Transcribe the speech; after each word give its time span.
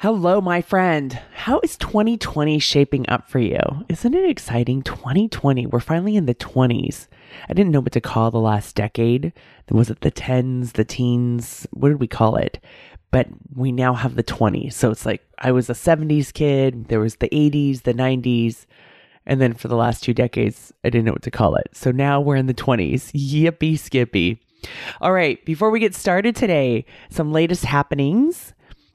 Hello, 0.00 0.40
my 0.40 0.62
friend. 0.62 1.20
How 1.34 1.60
is 1.60 1.76
2020 1.76 2.58
shaping 2.58 3.06
up 3.10 3.28
for 3.28 3.38
you? 3.38 3.60
Isn't 3.90 4.14
it 4.14 4.30
exciting? 4.30 4.80
2020, 4.80 5.66
we're 5.66 5.78
finally 5.78 6.16
in 6.16 6.24
the 6.24 6.34
20s. 6.34 7.06
I 7.50 7.52
didn't 7.52 7.70
know 7.70 7.80
what 7.80 7.92
to 7.92 8.00
call 8.00 8.30
the 8.30 8.40
last 8.40 8.74
decade. 8.74 9.34
Was 9.70 9.90
it 9.90 10.00
the 10.00 10.10
10s, 10.10 10.72
the 10.72 10.86
teens? 10.86 11.66
What 11.72 11.90
did 11.90 12.00
we 12.00 12.06
call 12.06 12.36
it? 12.36 12.64
But 13.10 13.28
we 13.54 13.72
now 13.72 13.92
have 13.92 14.14
the 14.14 14.24
20s. 14.24 14.72
So 14.72 14.90
it's 14.90 15.04
like 15.04 15.20
I 15.36 15.52
was 15.52 15.68
a 15.68 15.74
70s 15.74 16.32
kid, 16.32 16.88
there 16.88 17.00
was 17.00 17.16
the 17.16 17.28
80s, 17.28 17.82
the 17.82 17.92
90s. 17.92 18.64
And 19.26 19.38
then 19.38 19.52
for 19.52 19.68
the 19.68 19.76
last 19.76 20.02
two 20.02 20.14
decades, 20.14 20.72
I 20.82 20.88
didn't 20.88 21.04
know 21.04 21.12
what 21.12 21.24
to 21.24 21.30
call 21.30 21.56
it. 21.56 21.68
So 21.74 21.90
now 21.90 22.22
we're 22.22 22.36
in 22.36 22.46
the 22.46 22.54
20s. 22.54 23.12
Yippee 23.12 23.78
skippy. 23.78 24.40
All 25.02 25.12
right, 25.12 25.44
before 25.44 25.68
we 25.68 25.78
get 25.78 25.94
started 25.94 26.34
today, 26.34 26.86
some 27.10 27.32
latest 27.32 27.66
happenings. 27.66 28.54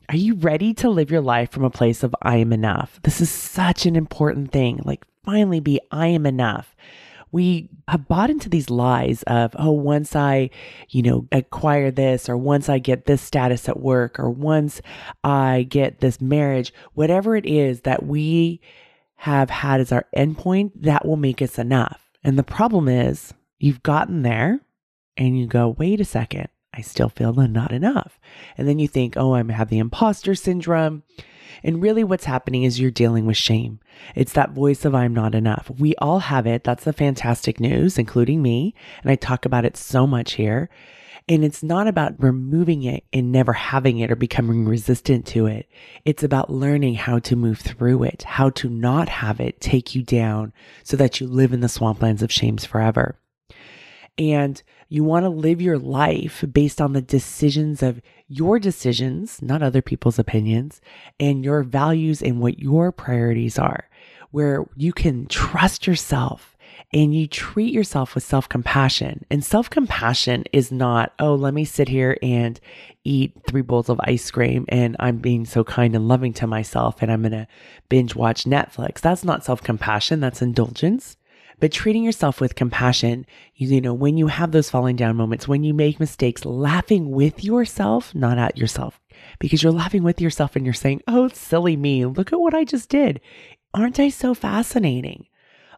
Are 0.09 0.17
you 0.17 0.35
ready 0.35 0.73
to 0.75 0.89
live 0.89 1.09
your 1.09 1.21
life 1.21 1.51
from 1.51 1.63
a 1.63 1.69
place 1.69 2.03
of 2.03 2.15
I 2.21 2.37
am 2.37 2.53
enough? 2.53 2.99
This 3.03 3.21
is 3.21 3.29
such 3.29 3.85
an 3.85 3.95
important 3.95 4.51
thing. 4.51 4.81
Like, 4.85 5.03
finally 5.23 5.59
be 5.59 5.79
I 5.91 6.07
am 6.07 6.25
enough. 6.25 6.75
We 7.31 7.69
have 7.87 8.07
bought 8.07 8.29
into 8.29 8.47
these 8.47 8.69
lies 8.69 9.23
of, 9.23 9.55
oh, 9.57 9.71
once 9.71 10.15
I, 10.15 10.51
you 10.89 11.01
know, 11.01 11.27
acquire 11.31 11.91
this, 11.91 12.29
or 12.29 12.37
once 12.37 12.69
I 12.69 12.77
get 12.77 13.05
this 13.05 13.21
status 13.21 13.67
at 13.67 13.79
work, 13.79 14.19
or 14.19 14.29
once 14.29 14.79
I 15.23 15.65
get 15.67 15.99
this 15.99 16.21
marriage, 16.21 16.71
whatever 16.93 17.35
it 17.35 17.45
is 17.45 17.81
that 17.81 18.05
we 18.05 18.61
have 19.15 19.49
had 19.49 19.81
as 19.81 19.91
our 19.91 20.05
endpoint, 20.15 20.71
that 20.75 21.05
will 21.05 21.17
make 21.17 21.41
us 21.41 21.57
enough. 21.57 22.11
And 22.23 22.37
the 22.37 22.43
problem 22.43 22.87
is, 22.87 23.33
you've 23.59 23.83
gotten 23.83 24.21
there 24.21 24.59
and 25.17 25.37
you 25.37 25.47
go, 25.47 25.69
wait 25.69 25.99
a 25.99 26.05
second, 26.05 26.47
I 26.75 26.81
still 26.81 27.09
feel 27.09 27.33
not 27.33 27.71
enough. 27.71 28.19
And 28.57 28.67
then 28.67 28.79
you 28.79 28.87
think, 28.87 29.15
oh, 29.17 29.33
I 29.33 29.43
have 29.51 29.69
the 29.69 29.79
imposter 29.79 30.35
syndrome. 30.35 31.03
And 31.63 31.81
really, 31.81 32.03
what's 32.03 32.25
happening 32.25 32.63
is 32.63 32.79
you're 32.79 32.91
dealing 32.91 33.25
with 33.25 33.37
shame. 33.37 33.79
It's 34.13 34.33
that 34.33 34.51
voice 34.51 34.83
of 34.83 34.93
I'm 34.93 35.13
not 35.13 35.33
enough. 35.33 35.71
We 35.79 35.95
all 35.95 36.19
have 36.19 36.45
it. 36.45 36.63
That's 36.63 36.83
the 36.83 36.93
fantastic 36.93 37.59
news, 37.59 37.97
including 37.97 38.41
me. 38.41 38.75
And 39.01 39.11
I 39.11 39.15
talk 39.15 39.45
about 39.45 39.65
it 39.65 39.77
so 39.77 40.05
much 40.05 40.33
here. 40.33 40.69
And 41.27 41.43
it's 41.43 41.63
not 41.63 41.87
about 41.87 42.21
removing 42.21 42.83
it 42.83 43.03
and 43.11 43.31
never 43.31 43.53
having 43.53 43.97
it 43.97 44.11
or 44.11 44.15
becoming 44.15 44.65
resistant 44.65 45.25
to 45.27 45.47
it. 45.47 45.67
It's 46.03 46.23
about 46.23 46.51
learning 46.51 46.95
how 46.95 47.17
to 47.19 47.35
move 47.35 47.59
through 47.59 48.03
it, 48.03 48.23
how 48.23 48.51
to 48.51 48.69
not 48.69 49.09
have 49.09 49.39
it 49.39 49.59
take 49.59 49.95
you 49.95 50.03
down 50.03 50.53
so 50.83 50.95
that 50.97 51.19
you 51.19 51.27
live 51.27 51.51
in 51.51 51.61
the 51.61 51.67
swamplands 51.67 52.21
of 52.21 52.31
shames 52.31 52.63
forever. 52.63 53.17
And 54.17 54.61
you 54.87 55.03
want 55.03 55.23
to 55.23 55.29
live 55.29 55.61
your 55.61 55.77
life 55.77 56.43
based 56.51 56.79
on 56.79 56.93
the 56.93 57.01
decisions 57.01 57.83
of 57.83 58.01
your 58.27 58.59
decisions, 58.59 59.41
not 59.41 59.61
other 59.61 59.81
people's 59.81 60.19
opinions, 60.19 60.79
and 61.19 61.43
your 61.43 61.63
values 61.63 62.21
and 62.21 62.39
what 62.39 62.59
your 62.59 62.91
priorities 62.91 63.59
are, 63.59 63.89
where 64.31 64.65
you 64.75 64.93
can 64.93 65.27
trust 65.27 65.85
yourself 65.85 66.55
and 66.93 67.13
you 67.13 67.27
treat 67.27 67.73
yourself 67.73 68.15
with 68.15 68.23
self 68.23 68.47
compassion. 68.47 69.25
And 69.29 69.43
self 69.43 69.69
compassion 69.69 70.45
is 70.53 70.71
not, 70.71 71.13
oh, 71.19 71.35
let 71.35 71.53
me 71.53 71.65
sit 71.65 71.89
here 71.89 72.17
and 72.21 72.59
eat 73.03 73.33
three 73.47 73.61
bowls 73.61 73.89
of 73.89 73.99
ice 74.03 74.31
cream 74.31 74.65
and 74.69 74.95
I'm 74.99 75.17
being 75.17 75.45
so 75.45 75.63
kind 75.63 75.95
and 75.95 76.07
loving 76.07 76.33
to 76.33 76.47
myself 76.47 77.01
and 77.01 77.11
I'm 77.11 77.21
going 77.21 77.31
to 77.33 77.47
binge 77.89 78.15
watch 78.15 78.45
Netflix. 78.45 79.01
That's 79.01 79.25
not 79.25 79.43
self 79.43 79.61
compassion, 79.61 80.21
that's 80.21 80.41
indulgence 80.41 81.17
but 81.59 81.71
treating 81.71 82.03
yourself 82.03 82.41
with 82.41 82.55
compassion, 82.55 83.25
you, 83.55 83.79
know, 83.81 83.93
when 83.93 84.17
you 84.17 84.27
have 84.27 84.51
those 84.51 84.69
falling 84.69 84.95
down 84.95 85.15
moments, 85.15 85.47
when 85.47 85.63
you 85.63 85.73
make 85.73 85.99
mistakes, 85.99 86.45
laughing 86.45 87.11
with 87.11 87.43
yourself, 87.43 88.13
not 88.13 88.37
at 88.37 88.57
yourself, 88.57 88.99
because 89.39 89.63
you're 89.63 89.71
laughing 89.71 90.03
with 90.03 90.21
yourself 90.21 90.55
and 90.55 90.65
you're 90.65 90.73
saying, 90.73 91.01
Oh, 91.07 91.27
silly 91.29 91.75
me, 91.75 92.05
look 92.05 92.33
at 92.33 92.39
what 92.39 92.53
I 92.53 92.63
just 92.63 92.89
did. 92.89 93.21
Aren't 93.73 93.99
I 93.99 94.09
so 94.09 94.33
fascinating? 94.33 95.27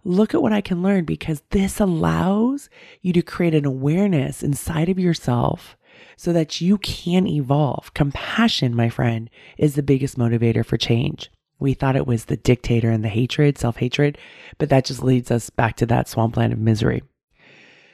Look 0.03 0.33
at 0.33 0.41
what 0.41 0.53
I 0.53 0.61
can 0.61 0.81
learn 0.81 1.05
because 1.05 1.41
this 1.49 1.79
allows 1.79 2.69
you 3.01 3.11
to 3.13 3.21
create 3.21 3.53
an 3.53 3.65
awareness 3.65 4.43
inside 4.43 4.89
of 4.89 4.99
yourself 4.99 5.75
so 6.15 6.31
that 6.33 6.61
you 6.61 6.77
can 6.77 7.27
evolve. 7.27 7.93
Compassion, 7.93 8.75
my 8.75 8.89
friend, 8.89 9.29
is 9.57 9.75
the 9.75 9.83
biggest 9.83 10.17
motivator 10.17 10.65
for 10.65 10.77
change. 10.77 11.29
We 11.59 11.73
thought 11.73 11.95
it 11.95 12.07
was 12.07 12.25
the 12.25 12.37
dictator 12.37 12.91
and 12.91 13.03
the 13.03 13.09
hatred, 13.09 13.57
self 13.57 13.77
hatred, 13.77 14.17
but 14.57 14.69
that 14.69 14.85
just 14.85 15.03
leads 15.03 15.31
us 15.31 15.49
back 15.49 15.75
to 15.77 15.85
that 15.87 16.07
swampland 16.07 16.53
of 16.53 16.59
misery. 16.59 17.03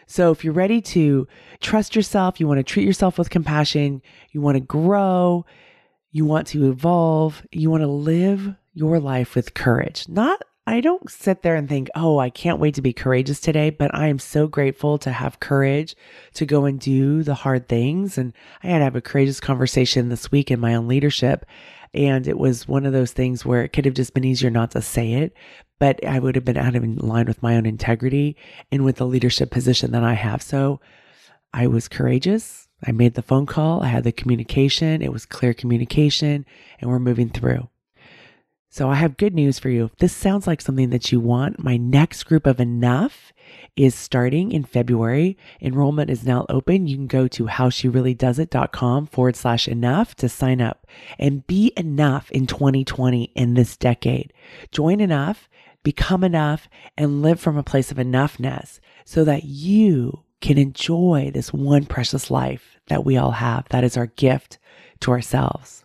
So, 0.06 0.32
if 0.32 0.44
you're 0.44 0.54
ready 0.54 0.82
to 0.82 1.28
trust 1.62 1.96
yourself, 1.96 2.40
you 2.40 2.48
want 2.48 2.60
to 2.60 2.64
treat 2.64 2.86
yourself 2.86 3.18
with 3.18 3.30
compassion, 3.30 4.02
you 4.32 4.42
want 4.42 4.56
to 4.56 4.62
grow, 4.62 5.46
you 6.12 6.26
want 6.26 6.48
to 6.48 6.70
evolve, 6.70 7.42
you 7.52 7.70
want 7.72 7.82
to 7.82 7.88
live 7.88 8.56
your 8.74 9.00
life 9.00 9.36
with 9.36 9.54
courage. 9.54 10.06
Not, 10.10 10.44
I 10.66 10.82
don't 10.82 11.10
sit 11.10 11.42
there 11.42 11.56
and 11.56 11.68
think, 11.68 11.90
oh, 11.96 12.20
I 12.20 12.30
can't 12.30 12.60
wait 12.60 12.76
to 12.76 12.82
be 12.82 12.94
courageous 12.94 13.40
today, 13.40 13.70
but 13.70 13.94
I 13.94 14.08
am 14.08 14.20
so 14.20 14.48
grateful 14.48 14.98
to 15.00 15.12
have 15.12 15.40
courage 15.40 15.96
to 16.36 16.46
go 16.46 16.66
and 16.66 16.80
do 16.80 17.24
the 17.24 17.36
hard 17.36 17.68
things. 17.68 18.18
And 18.18 18.34
I 18.62 18.68
had 18.68 18.80
to 18.80 18.84
have 18.86 18.96
a 18.96 19.02
courageous 19.02 19.40
conversation 19.40 20.10
this 20.10 20.32
week 20.32 20.52
in 20.52 20.60
my 20.60 20.76
own 20.76 20.88
leadership 20.88 21.46
and 21.94 22.28
it 22.28 22.38
was 22.38 22.68
one 22.68 22.86
of 22.86 22.94
those 22.94 23.12
things 23.12 23.46
where 23.46 23.64
it 23.64 23.70
could 23.70 23.86
have 23.86 23.94
just 23.94 24.14
been 24.14 24.24
easier 24.24 24.50
not 24.50 24.72
to 24.72 24.82
say 24.82 25.14
it, 25.14 25.34
but 25.80 26.04
I 26.06 26.20
would 26.20 26.36
have 26.36 26.46
been 26.46 26.58
out 26.58 26.76
of 26.76 26.84
line 27.04 27.26
with 27.26 27.44
my 27.44 27.56
own 27.56 27.66
integrity 27.66 28.36
and 28.72 28.84
with 28.84 28.96
the 28.96 29.06
leadership 29.06 29.52
position 29.52 29.92
that 29.92 30.04
I 30.04 30.14
have. 30.14 30.42
So 30.42 30.80
I 31.54 31.68
was 31.68 31.88
courageous. 31.88 32.68
I 32.86 32.92
made 32.92 33.14
the 33.14 33.22
phone 33.22 33.46
call. 33.46 33.84
I 33.84 33.88
had 33.88 34.04
the 34.04 34.12
communication. 34.12 35.02
It 35.02 35.14
was 35.14 35.26
clear 35.26 35.54
communication 35.54 36.46
and 36.80 36.90
we're 36.90 37.00
moving 37.00 37.30
through. 37.30 37.70
So 38.70 38.90
I 38.90 38.96
have 38.96 39.18
good 39.18 39.36
news 39.36 39.60
for 39.60 39.70
you. 39.70 39.86
If 39.86 39.98
this 39.98 40.16
sounds 40.16 40.48
like 40.48 40.60
something 40.60 40.90
that 40.90 41.12
you 41.12 41.20
want, 41.20 41.64
my 41.64 41.78
next 41.78 42.24
group 42.24 42.48
of 42.48 42.60
enough 42.60 43.32
is 43.76 43.96
starting 43.96 44.52
in 44.52 44.64
February. 44.64 45.38
Enrollment 45.62 46.10
is 46.10 46.26
now 46.26 46.46
open. 46.50 46.88
You 46.88 46.96
can 46.96 47.08
go 47.08 47.28
to 47.30 47.46
howshereallydoesit.com 47.46 49.08
forward 49.08 49.36
slash 49.36 49.68
enough 49.68 50.16
to 50.16 50.30
sign 50.30 50.62
up 50.62 50.86
and 51.18 51.46
be 51.48 51.74
enough 51.76 52.32
in 52.32 52.48
2020 52.48 53.32
in 53.36 53.54
this 53.56 53.76
decade. 53.78 54.34
Join 54.72 55.00
enough, 55.00 55.50
become 55.82 56.24
enough, 56.24 56.68
and 56.98 57.22
live 57.22 57.40
from 57.40 57.58
a 57.58 57.64
place 57.64 57.92
of 57.92 57.98
enoughness 57.98 58.80
so 59.06 59.24
that 59.24 59.44
you 59.44 60.24
can 60.42 60.58
enjoy 60.58 61.32
this 61.34 61.54
one 61.54 61.86
precious 61.86 62.30
life 62.30 62.80
that 62.88 63.06
we 63.06 63.18
all 63.18 63.32
have. 63.32 63.68
That 63.70 63.84
is 63.84 63.98
our 63.98 64.08
gift 64.08 64.60
to 65.00 65.12
ourselves. 65.12 65.83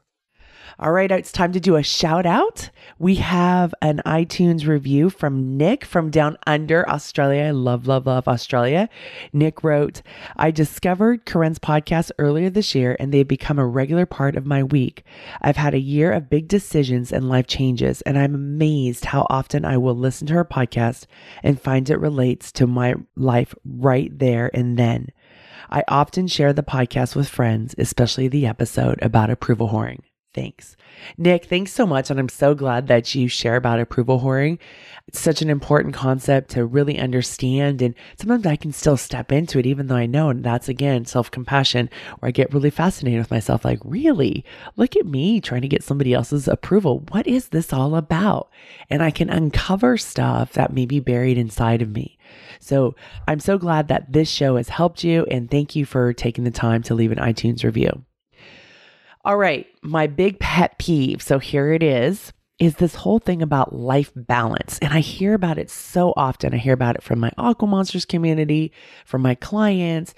All 0.81 0.93
right, 0.93 1.11
it's 1.11 1.33
time 1.33 1.50
to 1.55 1.59
do 1.59 1.75
a 1.75 1.83
shout 1.83 2.25
out. 2.25 2.71
We 3.00 3.16
have 3.16 3.75
an 3.83 4.00
iTunes 4.06 4.65
review 4.65 5.11
from 5.11 5.56
Nick 5.56 5.84
from 5.84 6.09
down 6.09 6.39
under 6.47 6.89
Australia. 6.89 7.47
I 7.47 7.50
love, 7.50 7.89
love, 7.89 8.06
love 8.06 8.28
Australia. 8.28 8.89
Nick 9.33 9.65
wrote, 9.65 10.03
I 10.37 10.53
discovered 10.53 11.27
Koren's 11.27 11.59
podcast 11.59 12.12
earlier 12.21 12.49
this 12.49 12.77
year 12.77 12.97
and 13.00 13.12
they've 13.12 13.27
become 13.27 13.59
a 13.59 13.66
regular 13.66 14.06
part 14.06 14.37
of 14.37 14.47
my 14.47 14.62
week. 14.62 15.03
I've 15.43 15.56
had 15.56 15.75
a 15.75 15.81
year 15.81 16.12
of 16.12 16.31
big 16.31 16.47
decisions 16.47 17.12
and 17.12 17.28
life 17.28 17.49
changes, 17.49 18.00
and 18.03 18.16
I'm 18.16 18.37
amazed 18.37 19.07
how 19.07 19.27
often 19.28 19.65
I 19.65 19.78
will 19.78 19.97
listen 19.97 20.28
to 20.28 20.34
her 20.34 20.45
podcast 20.45 21.07
and 21.42 21.60
find 21.60 21.91
it 21.91 21.98
relates 21.98 22.53
to 22.53 22.69
my 22.69 22.95
life 23.16 23.53
right 23.65 24.16
there 24.16 24.48
and 24.54 24.78
then. 24.78 25.09
I 25.71 25.83
often 25.89 26.28
share 26.28 26.53
the 26.53 26.63
podcast 26.63 27.16
with 27.16 27.28
friends, 27.28 27.74
especially 27.78 28.28
the 28.28 28.47
episode 28.47 29.01
about 29.03 29.28
approval 29.28 29.71
whoring. 29.71 30.03
Thanks. 30.34 30.77
Nick, 31.16 31.47
thanks 31.47 31.72
so 31.72 31.86
much. 31.86 32.10
And 32.10 32.21
I'm 32.21 32.28
so 32.28 32.54
glad 32.54 32.86
that 32.89 33.15
you 33.15 33.28
share 33.28 33.57
about 33.57 33.80
approval 33.80 34.21
whoring. 34.21 34.59
It's 35.07 35.19
such 35.19 35.41
an 35.41 35.48
important 35.48 35.95
concept 35.95 36.51
to 36.51 36.66
really 36.66 36.98
understand. 36.98 37.80
And 37.80 37.95
sometimes 38.19 38.45
I 38.45 38.57
can 38.57 38.72
still 38.72 38.98
step 38.98 39.33
into 39.33 39.59
it, 39.59 39.65
even 39.65 39.86
though 39.86 39.97
I 39.97 40.04
know. 40.04 40.28
And 40.28 40.45
that's 40.45 40.69
again 40.69 41.07
self 41.07 41.30
compassion, 41.30 41.89
where 42.19 42.28
I 42.28 42.33
get 42.33 42.53
really 42.53 42.69
fascinated 42.69 43.21
with 43.21 43.30
myself. 43.30 43.65
Like, 43.65 43.80
really? 43.83 44.45
Look 44.77 44.97
at 44.97 45.07
me 45.07 45.41
trying 45.41 45.63
to 45.63 45.69
get 45.69 45.83
somebody 45.83 46.13
else's 46.13 46.47
approval. 46.47 47.04
What 47.09 47.27
is 47.27 47.48
this 47.48 47.72
all 47.72 47.97
about? 47.97 48.51
And 48.91 49.03
I 49.03 49.10
can 49.10 49.31
uncover 49.31 49.97
stuff 49.97 50.53
that 50.53 50.74
may 50.74 50.84
be 50.84 51.01
buried 51.01 51.39
inside 51.39 51.81
of 51.81 51.95
me. 51.95 52.19
So 52.60 52.95
I'm 53.27 53.41
so 53.41 53.57
glad 53.57 53.89
that 53.89 54.13
this 54.13 54.28
show 54.28 54.57
has 54.57 54.69
helped 54.69 55.03
you. 55.03 55.24
And 55.31 55.51
thank 55.51 55.74
you 55.74 55.86
for 55.86 56.13
taking 56.13 56.45
the 56.45 56.51
time 56.51 56.83
to 56.83 56.95
leave 56.95 57.13
an 57.13 57.19
iTunes 57.19 57.65
review. 57.65 58.04
All 59.24 59.36
right, 59.36 59.66
my 59.82 60.06
big 60.06 60.38
pet 60.38 60.78
peeve. 60.78 61.22
So 61.22 61.38
here 61.38 61.72
it 61.72 61.82
is. 61.82 62.32
is 62.59 62.76
this 62.76 62.97
whole 62.97 63.18
thing 63.18 63.41
about 63.41 63.74
life 63.74 64.10
balance. 64.16 64.78
And 64.80 64.92
I 64.92 65.00
hear 65.00 65.34
about 65.34 65.59
it 65.59 65.70
so 65.70 66.12
often. 66.16 66.54
I 66.54 66.59
hear 66.59 66.72
about 66.72 66.97
it 66.97 67.03
from 67.03 67.20
my 67.20 67.30
Aqua 67.38 67.68
Monsters 67.68 68.04
community, 68.04 68.72
from 69.04 69.22
my 69.22 69.34
clients. 69.36 70.15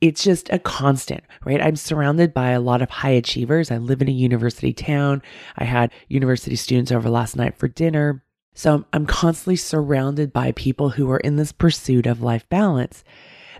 It's 0.00 0.22
just 0.22 0.50
a 0.50 0.58
constant, 0.58 1.24
right? 1.44 1.62
I'm 1.62 1.76
surrounded 1.76 2.34
by 2.34 2.50
a 2.50 2.60
lot 2.60 2.82
of 2.82 2.90
high 2.90 3.10
achievers. 3.10 3.70
I 3.70 3.78
live 3.78 4.02
in 4.02 4.08
a 4.08 4.12
university 4.12 4.72
town. 4.72 5.22
I 5.56 5.64
had 5.64 5.92
university 6.08 6.56
students 6.56 6.92
over 6.92 7.08
last 7.08 7.36
night 7.36 7.56
for 7.56 7.68
dinner. 7.68 8.24
So 8.54 8.84
I'm 8.92 9.06
constantly 9.06 9.56
surrounded 9.56 10.32
by 10.32 10.52
people 10.52 10.90
who 10.90 11.10
are 11.10 11.18
in 11.18 11.36
this 11.36 11.52
pursuit 11.52 12.06
of 12.06 12.22
life 12.22 12.48
balance. 12.48 13.04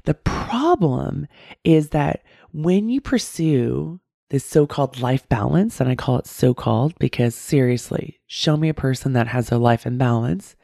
The 0.04 0.14
problem 0.14 1.26
is 1.64 1.90
that 1.90 2.22
when 2.52 2.88
you 2.88 3.00
pursue 3.00 4.00
this 4.31 4.44
so 4.44 4.67
called 4.67 5.00
life 5.00 5.29
balance, 5.29 5.81
and 5.81 5.88
I 5.88 5.94
call 5.94 6.19
it 6.19 6.26
so 6.26 6.55
called 6.55 6.94
because 6.99 7.35
seriously, 7.35 8.21
show 8.26 8.56
me 8.56 8.69
a 8.69 8.75
person 8.75 9.12
that 9.12 9.29
has 9.29 9.53
a 9.53 9.59
life 9.59 9.87
in 9.87 9.99
balance. 9.99 10.56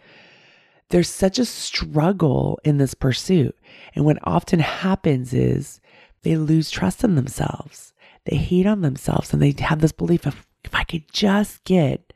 There's 0.88 1.08
such 1.08 1.38
a 1.38 1.44
struggle 1.44 2.58
in 2.64 2.78
this 2.78 2.94
pursuit. 2.94 3.56
And 3.94 4.04
what 4.04 4.18
often 4.24 4.60
happens 4.60 5.32
is 5.32 5.80
they 6.22 6.36
lose 6.36 6.70
trust 6.70 7.04
in 7.04 7.14
themselves. 7.14 7.92
They 8.24 8.36
hate 8.36 8.66
on 8.66 8.80
themselves 8.80 9.32
and 9.32 9.40
they 9.40 9.54
have 9.60 9.80
this 9.80 9.92
belief 9.92 10.26
of 10.26 10.46
if 10.64 10.74
I 10.74 10.84
could 10.84 11.10
just 11.12 11.64
get 11.64 12.12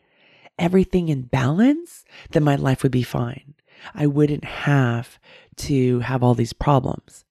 everything 0.58 1.08
in 1.08 1.22
balance, 1.22 2.04
then 2.30 2.44
my 2.44 2.56
life 2.56 2.82
would 2.82 2.92
be 2.92 3.02
fine. 3.02 3.54
I 3.94 4.06
wouldn't 4.06 4.44
have 4.44 5.18
to 5.56 6.00
have 6.00 6.22
all 6.22 6.34
these 6.34 6.52
problems. 6.52 7.23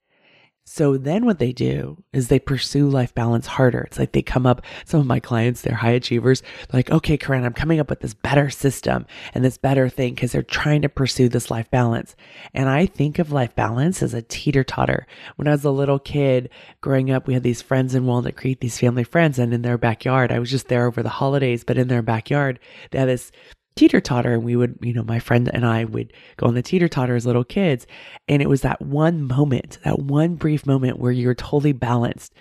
So 0.66 0.98
then 0.98 1.26
what 1.26 1.40
they 1.40 1.52
do 1.52 2.04
is 2.14 2.28
they 2.28 2.40
pursue 2.40 2.88
life 2.88 3.14
balance 3.14 3.48
harder. 3.48 3.82
It's 3.82 4.00
like 4.00 4.14
they 4.14 4.22
come 4.22 4.46
up, 4.46 4.62
some 4.86 5.02
of 5.02 5.06
my 5.06 5.20
clients, 5.20 5.62
they're 5.62 5.76
high 5.76 5.92
achievers, 5.92 6.42
like, 6.72 6.90
okay, 6.90 7.18
Koren, 7.18 7.44
I'm 7.44 7.54
coming 7.54 7.82
up 7.82 7.90
with 7.90 8.00
this 8.00 8.14
better 8.14 8.50
system 8.50 9.06
and 9.34 9.44
this 9.44 9.58
better 9.58 9.90
thing 9.90 10.16
because 10.16 10.32
they're 10.32 10.42
trying 10.42 10.82
to 10.84 10.90
pursue 10.90 11.28
this 11.28 11.52
life 11.52 11.70
balance. 11.70 12.16
And 12.54 12.70
I 12.70 12.86
think 12.86 13.20
of 13.20 13.32
life 13.32 13.54
balance 13.56 14.02
as 14.02 14.14
a 14.14 14.22
teeter 14.22 14.64
totter. 14.64 15.06
When 15.36 15.50
I 15.50 15.52
was 15.52 15.66
a 15.66 15.72
little 15.72 16.00
kid 16.00 16.50
growing 16.80 17.12
up, 17.12 17.28
we 17.28 17.34
had 17.34 17.44
these 17.44 17.62
friends 17.62 17.94
in 17.94 18.06
Walnut 18.06 18.38
Creek, 18.38 18.62
these 18.62 18.80
family 18.80 19.04
friends, 19.04 19.38
and 19.38 19.54
in 19.54 19.64
their 19.64 19.78
backyard, 19.78 20.32
I 20.32 20.40
was 20.40 20.50
just 20.50 20.70
there 20.70 20.86
over 20.86 21.04
the 21.04 21.10
holidays, 21.10 21.66
but 21.66 21.78
in 21.78 21.90
their 21.90 22.02
backyard, 22.02 22.60
they 22.92 23.00
had 23.00 23.10
this 23.10 23.32
teeter 23.76 24.00
totter 24.00 24.34
and 24.34 24.44
we 24.44 24.56
would 24.56 24.78
you 24.82 24.94
know 24.94 25.04
my 25.04 25.20
friend 25.20 25.50
and 25.54 25.66
i 25.66 25.84
would 25.84 26.14
go 26.38 26.48
on 26.48 26.54
the 26.54 26.62
teeter 26.62 26.88
totter 26.88 27.16
as 27.16 27.26
little 27.26 27.44
kids 27.44 27.88
and 28.28 28.42
it 28.42 28.50
was 28.50 28.62
that 28.62 28.82
one 28.82 29.24
moment 29.24 29.80
that 29.84 30.00
one 30.00 30.36
brief 30.36 30.66
moment 30.66 31.00
where 31.00 31.12
you're 31.12 31.34
totally 31.34 31.74
balanced 31.74 32.34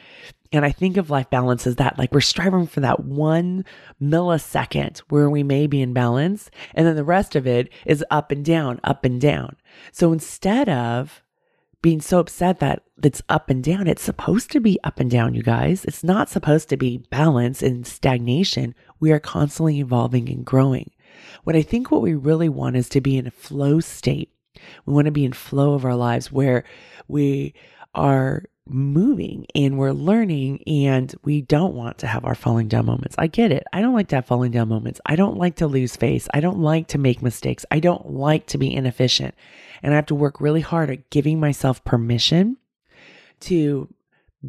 and 0.53 0.65
i 0.65 0.71
think 0.71 0.97
of 0.97 1.11
life 1.11 1.31
balance 1.31 1.67
as 1.67 1.77
that 1.77 1.99
like 1.99 2.13
we're 2.13 2.21
striving 2.21 2.67
for 2.67 2.81
that 2.81 3.01
one 3.01 3.65
millisecond 4.01 4.99
where 5.09 5.31
we 5.31 5.43
may 5.43 5.67
be 5.67 5.81
in 5.81 5.93
balance 5.93 6.51
and 6.75 6.87
then 6.87 6.97
the 6.97 7.05
rest 7.05 7.35
of 7.35 7.47
it 7.47 7.71
is 7.87 8.05
up 8.11 8.31
and 8.31 8.45
down 8.45 8.79
up 8.85 9.05
and 9.05 9.21
down 9.21 9.57
so 9.91 10.13
instead 10.13 10.69
of 10.69 11.23
being 11.83 12.01
so 12.01 12.21
upset 12.21 12.61
that 12.61 12.85
it's 13.03 13.23
up 13.29 13.51
and 13.51 13.63
down. 13.63 13.89
It's 13.89 14.03
supposed 14.03 14.53
to 14.53 14.61
be 14.61 14.79
up 14.85 15.01
and 15.01 15.11
down, 15.11 15.35
you 15.35 15.43
guys. 15.43 15.85
It's 15.85 16.05
not 16.05 16.29
supposed 16.29 16.69
to 16.69 16.77
be 16.77 16.99
balance 17.11 17.61
and 17.61 17.85
stagnation. 17.85 18.75
We 19.01 19.11
are 19.11 19.19
constantly 19.19 19.81
evolving 19.81 20.29
and 20.29 20.47
growing. 20.47 20.93
What 21.45 21.57
I 21.57 21.63
think 21.63 21.91
what 21.91 22.03
we 22.03 22.15
really 22.15 22.49
want 22.49 22.77
is 22.77 22.89
to 22.91 23.01
be 23.01 23.17
in 23.17 23.27
a 23.27 23.31
flow 23.31 23.81
state. 23.81 24.31
We 24.87 24.93
want 24.93 25.07
to 25.07 25.13
be 25.13 25.25
in 25.25 25.33
flow 25.33 25.75
of 25.75 25.85
our 25.85 25.97
lives 25.97 26.31
where 26.31 26.65
we 27.09 27.55
are 27.95 28.45
moving 28.67 29.47
and 29.55 29.77
we're 29.77 29.93
learning 29.93 30.63
and 30.67 31.15
we 31.25 31.43
don't 31.43 31.75
want 31.75 31.99
to 31.99 32.07
have 32.07 32.25
our 32.25 32.35
falling 32.35 32.69
down 32.69 32.87
moments. 32.87 33.17
I 33.19 33.27
get 33.27 33.51
it. 33.51 33.65
I 33.73 33.81
don't 33.81 33.95
like 33.95 34.09
to 34.09 34.17
have 34.17 34.27
falling 34.27 34.53
down 34.53 34.69
moments. 34.69 35.01
I 35.05 35.17
don't 35.17 35.37
like 35.37 35.57
to 35.57 35.67
lose 35.67 35.97
face. 35.97 36.29
I 36.33 36.41
don't 36.41 36.61
like 36.61 36.89
to 36.89 36.99
make 36.99 37.23
mistakes. 37.23 37.67
I 37.71 37.81
don't 37.81 38.11
like 38.11 38.47
to 38.49 38.59
be 38.59 38.73
inefficient. 38.73 39.35
And 39.83 39.93
I 39.93 39.97
have 39.97 40.07
to 40.07 40.15
work 40.15 40.41
really 40.41 40.61
hard 40.61 40.91
at 40.91 41.11
giving 41.11 41.41
myself 41.41 41.83
permission 41.85 42.57
to 43.41 43.89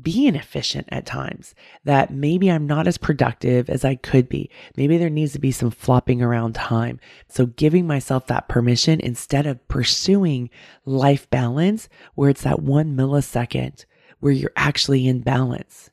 be 0.01 0.25
inefficient 0.27 0.87
at 0.91 1.05
times, 1.05 1.53
that 1.83 2.11
maybe 2.11 2.49
I'm 2.49 2.65
not 2.65 2.87
as 2.87 2.97
productive 2.97 3.69
as 3.69 3.85
I 3.85 3.95
could 3.95 4.27
be. 4.27 4.49
Maybe 4.75 4.97
there 4.97 5.09
needs 5.09 5.33
to 5.33 5.39
be 5.39 5.51
some 5.51 5.71
flopping 5.71 6.21
around 6.21 6.55
time. 6.55 6.99
So 7.27 7.45
giving 7.45 7.85
myself 7.85 8.27
that 8.27 8.47
permission 8.47 8.99
instead 8.99 9.45
of 9.45 9.67
pursuing 9.67 10.49
life 10.85 11.29
balance 11.29 11.89
where 12.15 12.29
it's 12.29 12.43
that 12.43 12.61
one 12.61 12.97
millisecond 12.97 13.85
where 14.19 14.33
you're 14.33 14.51
actually 14.55 15.07
in 15.07 15.21
balance. 15.21 15.91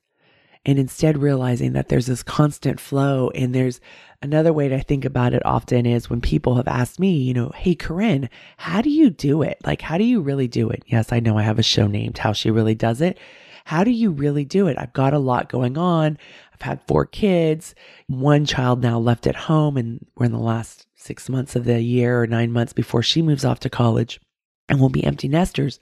And 0.65 0.79
instead 0.79 1.19
realizing 1.19 1.73
that 1.73 1.89
there's 1.89 2.07
this 2.07 2.23
constant 2.23 2.79
flow 2.79 3.31
and 3.35 3.55
there's 3.55 3.81
another 4.23 4.53
way 4.53 4.69
to 4.69 4.81
think 4.81 5.05
about 5.05 5.33
it 5.33 5.45
often 5.45 5.87
is 5.87 6.11
when 6.11 6.21
people 6.21 6.57
have 6.57 6.69
asked 6.69 7.01
me, 7.01 7.17
you 7.17 7.33
know, 7.33 7.51
hey, 7.55 7.75
Koren, 7.75 8.29
how 8.59 8.83
do 8.83 8.91
you 8.91 9.09
do 9.11 9.43
it? 9.43 9.59
Like, 9.65 9.81
how 9.81 9.97
do 9.97 10.05
you 10.05 10.21
really 10.21 10.49
do 10.49 10.69
it? 10.69 10.85
Yes, 10.87 11.13
I 11.13 11.21
know 11.21 11.39
I 11.39 11.43
have 11.43 11.59
a 11.59 11.63
show 11.63 11.87
named 11.87 12.19
How 12.19 12.33
She 12.33 12.51
Really 12.51 12.75
Does 12.75 13.01
It. 13.01 13.19
How 13.65 13.85
do 13.85 13.91
you 13.91 14.11
really 14.11 14.45
do 14.45 14.67
it? 14.67 14.77
I've 14.79 14.93
got 14.93 15.15
a 15.15 15.19
lot 15.19 15.49
going 15.49 15.79
on. 15.79 16.19
I've 16.53 16.63
had 16.63 16.83
four 16.87 17.07
kids, 17.07 17.75
one 18.07 18.45
child 18.45 18.83
now 18.83 18.99
left 18.99 19.27
at 19.27 19.37
home, 19.37 19.77
and 19.77 20.07
we're 20.17 20.27
in 20.27 20.33
the 20.33 20.39
last 20.39 20.87
six 20.95 21.29
months 21.29 21.57
of 21.57 21.65
the 21.65 21.81
year 21.81 22.23
or 22.23 22.27
nine 22.27 22.53
months 22.53 22.73
before 22.73 23.03
she 23.03 23.23
moves 23.23 23.45
off 23.45 23.61
to 23.61 23.71
college, 23.71 24.21
and 24.69 24.79
we'll 24.79 24.89
be 24.89 25.05
empty 25.05 25.29
nesters. 25.29 25.81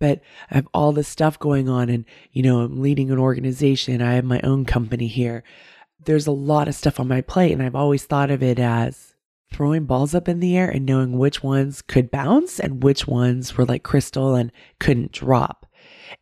But 0.00 0.22
I 0.50 0.56
have 0.56 0.68
all 0.74 0.92
this 0.92 1.08
stuff 1.08 1.38
going 1.38 1.68
on, 1.68 1.88
and 1.88 2.04
you 2.32 2.42
know, 2.42 2.60
I'm 2.60 2.80
leading 2.80 3.10
an 3.10 3.18
organization. 3.18 4.02
I 4.02 4.14
have 4.14 4.24
my 4.24 4.40
own 4.42 4.64
company 4.64 5.06
here. 5.06 5.44
There's 6.04 6.26
a 6.26 6.32
lot 6.32 6.68
of 6.68 6.74
stuff 6.74 6.98
on 6.98 7.08
my 7.08 7.20
plate, 7.20 7.52
and 7.52 7.62
I've 7.62 7.76
always 7.76 8.04
thought 8.04 8.30
of 8.30 8.42
it 8.42 8.58
as 8.58 9.14
throwing 9.52 9.84
balls 9.84 10.14
up 10.14 10.28
in 10.28 10.40
the 10.40 10.56
air 10.56 10.68
and 10.68 10.84
knowing 10.84 11.16
which 11.16 11.42
ones 11.42 11.80
could 11.80 12.10
bounce 12.10 12.58
and 12.58 12.82
which 12.82 13.06
ones 13.06 13.56
were 13.56 13.64
like 13.64 13.84
crystal 13.84 14.34
and 14.34 14.50
couldn't 14.80 15.12
drop. 15.12 15.66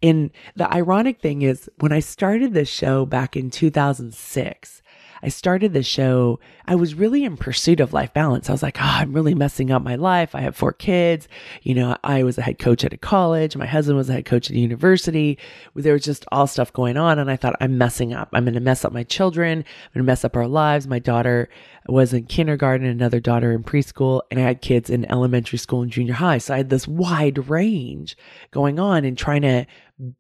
And 0.02 0.31
the 0.56 0.73
ironic 0.73 1.20
thing 1.20 1.43
is, 1.43 1.70
when 1.79 1.93
I 1.93 2.00
started 2.00 2.55
this 2.55 2.69
show 2.69 3.06
back 3.06 3.37
in 3.37 3.50
2006, 3.50 4.82
I 5.23 5.29
started 5.29 5.73
the 5.73 5.82
show, 5.82 6.40
I 6.73 6.75
was 6.75 6.95
really 6.95 7.23
in 7.25 7.37
pursuit 7.37 7.81
of 7.81 7.93
life 7.93 8.15
balance. 8.15 8.49
I 8.49 8.53
was 8.53 8.63
like, 8.63 8.79
oh, 8.81 8.85
I'm 8.87 9.13
really 9.13 9.35
messing 9.35 9.71
up 9.71 9.83
my 9.83 9.97
life. 9.97 10.35
I 10.35 10.41
have 10.41 10.57
four 10.57 10.73
kids. 10.73 11.29
You 11.61 11.75
know, 11.75 11.99
I 12.03 12.23
was 12.23 12.39
a 12.39 12.41
head 12.41 12.59
coach 12.59 12.83
at 12.83 12.95
a 12.95 12.97
college. 12.97 13.59
My 13.59 13.67
husband 13.67 13.99
was 13.99 14.09
a 14.09 14.15
head 14.15 14.25
coach 14.25 14.49
at 14.49 14.57
a 14.57 14.59
university. 14.59 15.37
There 15.75 15.93
was 15.93 16.03
just 16.03 16.25
all 16.33 16.47
stuff 16.47 16.73
going 16.73 16.97
on. 16.97 17.19
And 17.19 17.31
I 17.31 17.37
thought, 17.37 17.57
I'm 17.61 17.77
messing 17.77 18.15
up. 18.15 18.31
I'm 18.33 18.45
going 18.45 18.55
to 18.55 18.61
mess 18.61 18.87
up 18.87 18.93
my 18.95 19.03
children. 19.03 19.59
I'm 19.59 19.93
going 19.93 20.07
to 20.07 20.11
mess 20.11 20.25
up 20.25 20.35
our 20.35 20.49
lives. 20.49 20.87
My 20.87 20.99
daughter 20.99 21.51
was 21.89 22.15
in 22.15 22.25
kindergarten, 22.25 22.87
another 22.87 23.21
daughter 23.21 23.53
in 23.53 23.65
preschool, 23.65 24.23
and 24.31 24.39
I 24.39 24.45
had 24.45 24.62
kids 24.62 24.88
in 24.88 25.11
elementary 25.11 25.59
school 25.59 25.83
and 25.83 25.91
junior 25.91 26.14
high. 26.14 26.38
So 26.38 26.55
I 26.55 26.59
had 26.59 26.71
this 26.71 26.87
wide 26.87 27.50
range 27.50 28.17
going 28.50 28.79
on 28.79 29.05
and 29.05 29.19
trying 29.19 29.43
to 29.43 29.67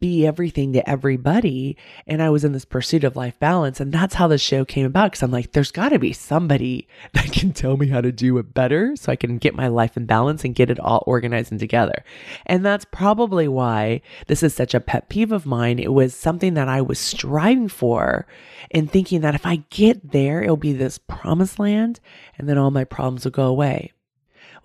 be 0.00 0.26
everything 0.26 0.72
to 0.72 0.88
everybody. 0.88 1.76
And 2.06 2.22
I 2.22 2.30
was 2.30 2.44
in 2.44 2.52
this 2.52 2.64
pursuit 2.64 3.04
of 3.04 3.16
life 3.16 3.38
balance. 3.38 3.80
And 3.80 3.92
that's 3.92 4.14
how 4.14 4.28
the 4.28 4.38
show 4.38 4.64
came 4.64 4.86
about. 4.86 5.12
Cause 5.12 5.22
I'm 5.22 5.30
like, 5.30 5.52
there's 5.52 5.72
got 5.72 5.90
to 5.90 5.98
be 5.98 6.12
somebody 6.42 6.88
that 7.12 7.30
can 7.32 7.52
tell 7.52 7.76
me 7.76 7.86
how 7.86 8.00
to 8.00 8.10
do 8.10 8.36
it 8.38 8.52
better 8.52 8.96
so 8.96 9.12
I 9.12 9.16
can 9.16 9.38
get 9.38 9.54
my 9.54 9.68
life 9.68 9.96
in 9.96 10.06
balance 10.06 10.44
and 10.44 10.54
get 10.54 10.70
it 10.70 10.80
all 10.80 11.04
organized 11.06 11.52
and 11.52 11.60
together. 11.60 12.04
And 12.46 12.64
that's 12.64 12.84
probably 12.84 13.46
why 13.46 14.02
this 14.26 14.42
is 14.42 14.54
such 14.54 14.74
a 14.74 14.80
pet 14.80 15.08
peeve 15.08 15.30
of 15.30 15.46
mine. 15.46 15.78
It 15.78 15.92
was 15.92 16.14
something 16.14 16.54
that 16.54 16.68
I 16.68 16.80
was 16.80 16.98
striving 16.98 17.68
for 17.68 18.26
and 18.72 18.90
thinking 18.90 19.20
that 19.20 19.36
if 19.36 19.46
I 19.46 19.62
get 19.70 20.10
there, 20.10 20.42
it'll 20.42 20.56
be 20.56 20.72
this 20.72 20.98
promised 20.98 21.60
land 21.60 22.00
and 22.36 22.48
then 22.48 22.58
all 22.58 22.72
my 22.72 22.84
problems 22.84 23.24
will 23.24 23.32
go 23.32 23.46
away. 23.46 23.92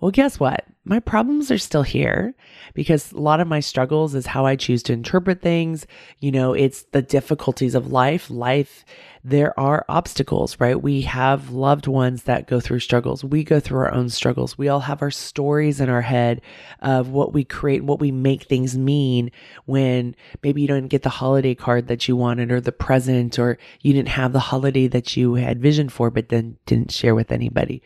Well, 0.00 0.12
guess 0.12 0.38
what? 0.38 0.64
My 0.84 1.00
problems 1.00 1.50
are 1.50 1.58
still 1.58 1.82
here 1.82 2.34
because 2.72 3.12
a 3.12 3.20
lot 3.20 3.40
of 3.40 3.48
my 3.48 3.60
struggles 3.60 4.14
is 4.14 4.26
how 4.26 4.46
I 4.46 4.54
choose 4.54 4.82
to 4.84 4.92
interpret 4.92 5.42
things. 5.42 5.86
You 6.20 6.30
know, 6.30 6.52
it's 6.54 6.84
the 6.92 7.02
difficulties 7.02 7.74
of 7.74 7.92
life. 7.92 8.30
Life, 8.30 8.84
there 9.24 9.58
are 9.58 9.84
obstacles, 9.88 10.58
right? 10.60 10.80
We 10.80 11.02
have 11.02 11.50
loved 11.50 11.88
ones 11.88 12.22
that 12.22 12.46
go 12.46 12.60
through 12.60 12.78
struggles. 12.78 13.24
We 13.24 13.42
go 13.42 13.58
through 13.58 13.80
our 13.80 13.92
own 13.92 14.08
struggles. 14.08 14.56
We 14.56 14.68
all 14.68 14.80
have 14.80 15.02
our 15.02 15.10
stories 15.10 15.80
in 15.80 15.90
our 15.90 16.00
head 16.00 16.40
of 16.80 17.08
what 17.08 17.34
we 17.34 17.42
create, 17.44 17.82
what 17.82 18.00
we 18.00 18.12
make 18.12 18.44
things 18.44 18.78
mean 18.78 19.32
when 19.66 20.14
maybe 20.44 20.62
you 20.62 20.68
don't 20.68 20.88
get 20.88 21.02
the 21.02 21.10
holiday 21.10 21.56
card 21.56 21.88
that 21.88 22.06
you 22.06 22.14
wanted 22.14 22.52
or 22.52 22.60
the 22.60 22.72
present, 22.72 23.38
or 23.38 23.58
you 23.82 23.92
didn't 23.92 24.08
have 24.08 24.32
the 24.32 24.38
holiday 24.38 24.86
that 24.86 25.16
you 25.16 25.34
had 25.34 25.60
vision 25.60 25.88
for, 25.88 26.08
but 26.08 26.28
then 26.28 26.56
didn't 26.66 26.92
share 26.92 27.16
with 27.16 27.32
anybody. 27.32 27.82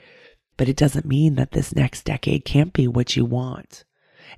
But 0.62 0.68
it 0.68 0.76
doesn't 0.76 1.04
mean 1.04 1.34
that 1.34 1.50
this 1.50 1.74
next 1.74 2.04
decade 2.04 2.44
can't 2.44 2.72
be 2.72 2.86
what 2.86 3.16
you 3.16 3.24
want 3.24 3.82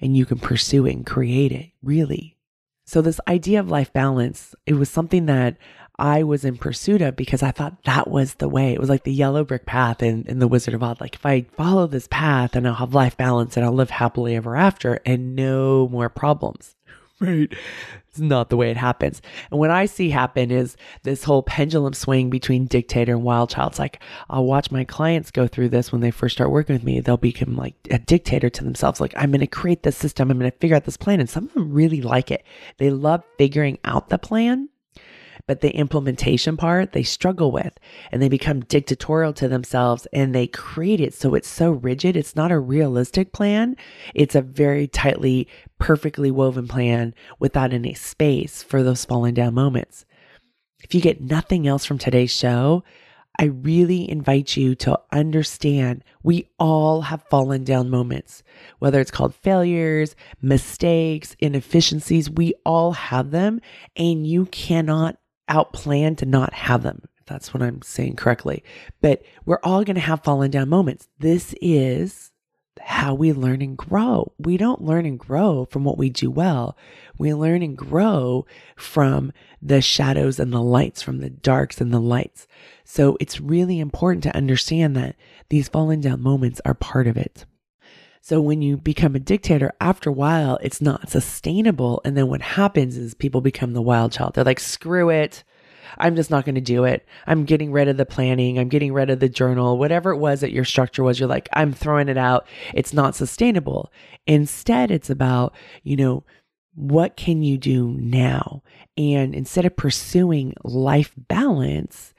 and 0.00 0.16
you 0.16 0.24
can 0.24 0.38
pursue 0.38 0.86
it 0.86 0.94
and 0.94 1.04
create 1.04 1.52
it, 1.52 1.72
really. 1.82 2.38
So, 2.86 3.02
this 3.02 3.20
idea 3.28 3.60
of 3.60 3.68
life 3.68 3.92
balance, 3.92 4.54
it 4.64 4.72
was 4.72 4.88
something 4.88 5.26
that 5.26 5.58
I 5.98 6.22
was 6.22 6.46
in 6.46 6.56
pursuit 6.56 7.02
of 7.02 7.14
because 7.14 7.42
I 7.42 7.50
thought 7.50 7.84
that 7.84 8.08
was 8.08 8.36
the 8.36 8.48
way. 8.48 8.72
It 8.72 8.80
was 8.80 8.88
like 8.88 9.04
the 9.04 9.12
yellow 9.12 9.44
brick 9.44 9.66
path 9.66 10.02
in, 10.02 10.24
in 10.26 10.38
The 10.38 10.48
Wizard 10.48 10.72
of 10.72 10.82
Oz. 10.82 10.98
Like, 10.98 11.16
if 11.16 11.26
I 11.26 11.42
follow 11.58 11.86
this 11.86 12.08
path 12.10 12.56
and 12.56 12.66
I'll 12.66 12.72
have 12.72 12.94
life 12.94 13.18
balance 13.18 13.58
and 13.58 13.66
I'll 13.66 13.72
live 13.72 13.90
happily 13.90 14.34
ever 14.34 14.56
after 14.56 15.00
and 15.04 15.36
no 15.36 15.90
more 15.90 16.08
problems. 16.08 16.74
right? 17.20 17.52
It's 18.08 18.18
not 18.18 18.48
the 18.48 18.56
way 18.56 18.70
it 18.70 18.76
happens. 18.76 19.22
And 19.50 19.60
what 19.60 19.70
I 19.70 19.86
see 19.86 20.10
happen 20.10 20.50
is 20.50 20.76
this 21.02 21.24
whole 21.24 21.42
pendulum 21.42 21.92
swing 21.92 22.30
between 22.30 22.66
dictator 22.66 23.12
and 23.12 23.22
wild 23.22 23.50
child. 23.50 23.72
It's 23.72 23.78
like 23.78 24.00
I'll 24.28 24.44
watch 24.44 24.70
my 24.70 24.84
clients 24.84 25.30
go 25.30 25.46
through 25.46 25.68
this 25.70 25.92
when 25.92 26.00
they 26.00 26.10
first 26.10 26.36
start 26.36 26.50
working 26.50 26.74
with 26.74 26.84
me. 26.84 27.00
They'll 27.00 27.16
become 27.16 27.56
like 27.56 27.74
a 27.90 27.98
dictator 27.98 28.50
to 28.50 28.64
themselves. 28.64 29.00
Like, 29.00 29.14
I'm 29.16 29.30
going 29.30 29.40
to 29.40 29.46
create 29.46 29.82
this 29.82 29.96
system. 29.96 30.30
I'm 30.30 30.38
going 30.38 30.50
to 30.50 30.58
figure 30.58 30.76
out 30.76 30.84
this 30.84 30.96
plan. 30.96 31.20
And 31.20 31.30
some 31.30 31.44
of 31.44 31.54
them 31.54 31.72
really 31.72 32.02
like 32.02 32.30
it. 32.30 32.44
They 32.78 32.90
love 32.90 33.22
figuring 33.38 33.78
out 33.84 34.08
the 34.08 34.18
plan 34.18 34.68
but 35.46 35.60
the 35.60 35.74
implementation 35.76 36.56
part 36.56 36.92
they 36.92 37.02
struggle 37.02 37.52
with 37.52 37.78
and 38.10 38.22
they 38.22 38.28
become 38.28 38.60
dictatorial 38.60 39.32
to 39.34 39.48
themselves 39.48 40.06
and 40.12 40.34
they 40.34 40.46
create 40.46 41.00
it 41.00 41.14
so 41.14 41.34
it's 41.34 41.48
so 41.48 41.72
rigid. 41.72 42.16
It's 42.16 42.36
not 42.36 42.52
a 42.52 42.58
realistic 42.58 43.32
plan. 43.32 43.76
It's 44.14 44.34
a 44.34 44.42
very 44.42 44.86
tightly, 44.86 45.48
perfectly 45.84 46.30
woven 46.30 46.66
plan 46.66 47.14
without 47.38 47.74
any 47.74 47.92
space 47.92 48.62
for 48.62 48.82
those 48.82 49.04
falling 49.04 49.34
down 49.34 49.52
moments. 49.52 50.06
If 50.82 50.94
you 50.94 51.02
get 51.02 51.20
nothing 51.20 51.66
else 51.66 51.84
from 51.84 51.98
today's 51.98 52.32
show, 52.32 52.82
I 53.38 53.44
really 53.44 54.10
invite 54.10 54.56
you 54.56 54.74
to 54.76 54.98
understand 55.12 56.02
we 56.22 56.48
all 56.58 57.02
have 57.02 57.22
fallen 57.24 57.64
down 57.64 57.90
moments, 57.90 58.42
whether 58.78 58.98
it's 58.98 59.10
called 59.10 59.34
failures, 59.34 60.16
mistakes, 60.40 61.36
inefficiencies, 61.38 62.30
we 62.30 62.54
all 62.64 62.92
have 62.92 63.30
them, 63.30 63.60
and 63.94 64.26
you 64.26 64.46
cannot 64.46 65.18
outplan 65.50 66.16
to 66.16 66.24
not 66.24 66.54
have 66.54 66.82
them. 66.82 67.02
If 67.18 67.26
that's 67.26 67.52
what 67.52 67.62
I'm 67.62 67.82
saying 67.82 68.16
correctly. 68.16 68.64
But 69.02 69.22
we're 69.44 69.60
all 69.62 69.84
going 69.84 69.96
to 69.96 70.00
have 70.00 70.24
fallen 70.24 70.50
down 70.50 70.70
moments. 70.70 71.08
This 71.18 71.54
is 71.60 72.32
how 72.80 73.14
we 73.14 73.32
learn 73.32 73.62
and 73.62 73.76
grow. 73.76 74.32
We 74.38 74.56
don't 74.56 74.82
learn 74.82 75.06
and 75.06 75.18
grow 75.18 75.66
from 75.70 75.84
what 75.84 75.98
we 75.98 76.10
do 76.10 76.30
well. 76.30 76.76
We 77.18 77.32
learn 77.34 77.62
and 77.62 77.76
grow 77.76 78.46
from 78.76 79.32
the 79.62 79.80
shadows 79.80 80.38
and 80.38 80.52
the 80.52 80.60
lights, 80.60 81.02
from 81.02 81.18
the 81.18 81.30
darks 81.30 81.80
and 81.80 81.92
the 81.92 82.00
lights. 82.00 82.46
So 82.84 83.16
it's 83.20 83.40
really 83.40 83.80
important 83.80 84.22
to 84.24 84.36
understand 84.36 84.96
that 84.96 85.16
these 85.48 85.68
falling 85.68 86.00
down 86.00 86.20
moments 86.20 86.60
are 86.64 86.74
part 86.74 87.06
of 87.06 87.16
it. 87.16 87.44
So 88.20 88.40
when 88.40 88.62
you 88.62 88.78
become 88.78 89.14
a 89.14 89.20
dictator, 89.20 89.72
after 89.80 90.08
a 90.08 90.14
while, 90.14 90.58
it's 90.62 90.80
not 90.80 91.10
sustainable. 91.10 92.00
And 92.04 92.16
then 92.16 92.28
what 92.28 92.40
happens 92.40 92.96
is 92.96 93.12
people 93.12 93.42
become 93.42 93.74
the 93.74 93.82
wild 93.82 94.12
child. 94.12 94.34
They're 94.34 94.44
like, 94.44 94.60
screw 94.60 95.10
it. 95.10 95.44
I'm 95.98 96.16
just 96.16 96.30
not 96.30 96.44
going 96.44 96.54
to 96.54 96.60
do 96.60 96.84
it. 96.84 97.06
I'm 97.26 97.44
getting 97.44 97.72
rid 97.72 97.88
of 97.88 97.96
the 97.96 98.06
planning. 98.06 98.58
I'm 98.58 98.68
getting 98.68 98.92
rid 98.92 99.10
of 99.10 99.20
the 99.20 99.28
journal, 99.28 99.78
whatever 99.78 100.10
it 100.10 100.18
was 100.18 100.40
that 100.40 100.52
your 100.52 100.64
structure 100.64 101.02
was. 101.02 101.18
You're 101.18 101.28
like, 101.28 101.48
I'm 101.52 101.72
throwing 101.72 102.08
it 102.08 102.18
out. 102.18 102.46
It's 102.72 102.92
not 102.92 103.14
sustainable. 103.14 103.92
Instead, 104.26 104.90
it's 104.90 105.10
about, 105.10 105.54
you 105.82 105.96
know, 105.96 106.24
what 106.74 107.16
can 107.16 107.42
you 107.42 107.56
do 107.56 107.88
now? 107.98 108.62
And 108.96 109.34
instead 109.34 109.64
of 109.64 109.76
pursuing 109.76 110.54
life 110.64 111.12
balance, 111.16 112.14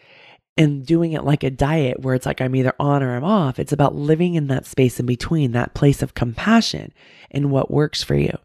and 0.57 0.85
doing 0.85 1.11
it 1.11 1.25
like 1.25 1.43
a 1.43 1.49
diet 1.49 1.99
where 1.99 2.15
it's 2.15 2.25
like 2.25 2.39
I'm 2.39 2.55
either 2.55 2.73
on 2.79 3.03
or 3.03 3.15
I'm 3.15 3.23
off. 3.23 3.59
It's 3.59 3.73
about 3.73 3.95
living 3.95 4.35
in 4.35 4.47
that 4.47 4.65
space 4.65 4.99
in 4.99 5.05
between, 5.05 5.51
that 5.51 5.73
place 5.73 6.01
of 6.01 6.13
compassion 6.13 6.93
and 7.29 7.51
what 7.51 7.69
works 7.69 8.03
for 8.03 8.15
you. 8.15 8.37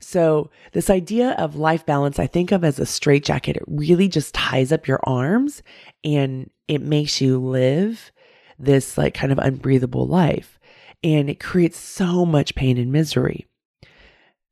So, 0.00 0.50
this 0.72 0.88
idea 0.88 1.32
of 1.32 1.56
life 1.56 1.84
balance, 1.84 2.18
I 2.18 2.26
think 2.26 2.52
of 2.52 2.64
as 2.64 2.78
a 2.78 2.86
straitjacket. 2.86 3.58
It 3.58 3.64
really 3.66 4.08
just 4.08 4.34
ties 4.34 4.72
up 4.72 4.88
your 4.88 5.00
arms 5.04 5.62
and 6.02 6.50
it 6.68 6.80
makes 6.80 7.20
you 7.20 7.38
live 7.38 8.10
this 8.58 8.96
like 8.96 9.14
kind 9.14 9.30
of 9.30 9.38
unbreathable 9.38 10.06
life. 10.06 10.58
And 11.02 11.28
it 11.28 11.40
creates 11.40 11.78
so 11.78 12.24
much 12.24 12.54
pain 12.54 12.78
and 12.78 12.92
misery. 12.92 13.46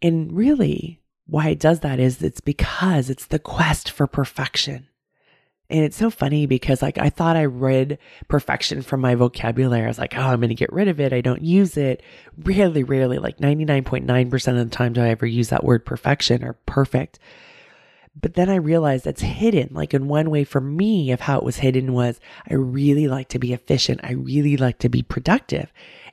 And 0.00 0.32
really, 0.32 1.00
why 1.26 1.48
it 1.48 1.60
does 1.60 1.80
that 1.80 1.98
is 1.98 2.22
it's 2.22 2.40
because 2.40 3.10
it's 3.10 3.26
the 3.26 3.38
quest 3.38 3.90
for 3.90 4.06
perfection. 4.06 4.88
And 5.70 5.84
it's 5.84 5.96
so 5.96 6.08
funny 6.08 6.46
because 6.46 6.80
like 6.80 6.96
I 6.96 7.10
thought 7.10 7.36
I 7.36 7.44
read 7.44 7.98
perfection 8.26 8.80
from 8.80 9.02
my 9.02 9.14
vocabulary. 9.14 9.84
I 9.84 9.88
was 9.88 9.98
like, 9.98 10.16
oh, 10.16 10.22
I'm 10.22 10.40
going 10.40 10.48
to 10.48 10.54
get 10.54 10.72
rid 10.72 10.88
of 10.88 10.98
it. 10.98 11.12
I 11.12 11.20
don't 11.20 11.42
use 11.42 11.76
it. 11.76 12.02
Rarely, 12.38 12.84
rarely, 12.84 13.18
like 13.18 13.36
99.9% 13.36 14.48
of 14.48 14.70
the 14.70 14.74
time 14.74 14.94
do 14.94 15.02
I 15.02 15.10
ever 15.10 15.26
use 15.26 15.50
that 15.50 15.64
word 15.64 15.84
perfection 15.84 16.42
or 16.42 16.54
perfect. 16.64 17.18
But 18.20 18.34
then 18.34 18.48
I 18.48 18.56
realized 18.56 19.04
that's 19.04 19.20
hidden. 19.20 19.68
Like 19.72 19.92
in 19.92 20.08
one 20.08 20.30
way 20.30 20.44
for 20.44 20.60
me 20.60 21.12
of 21.12 21.20
how 21.20 21.36
it 21.36 21.44
was 21.44 21.58
hidden 21.58 21.92
was 21.92 22.18
I 22.50 22.54
really 22.54 23.06
like 23.06 23.28
to 23.28 23.38
be 23.38 23.52
efficient. 23.52 24.00
I 24.02 24.12
really 24.12 24.56
like 24.56 24.78
to 24.78 24.88
be 24.88 25.02
productive. 25.02 25.70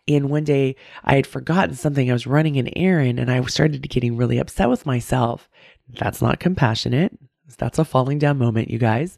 And 0.08 0.30
one 0.30 0.44
day 0.44 0.76
I 1.04 1.16
had 1.16 1.26
forgotten 1.26 1.76
something. 1.76 2.10
I 2.10 2.14
was 2.14 2.28
running 2.28 2.58
an 2.58 2.70
errand 2.76 3.20
and 3.20 3.32
I 3.32 3.42
started 3.46 3.90
getting 3.90 4.18
really 4.18 4.38
upset 4.38 4.70
with 4.70 4.86
myself. 4.86 5.50
That's 5.88 6.22
not 6.22 6.40
compassionate. 6.40 7.18
That's 7.58 7.80
a 7.80 7.86
falling 7.86 8.20
down 8.20 8.38
moment, 8.38 8.70
you 8.70 8.78
guys. 8.78 9.18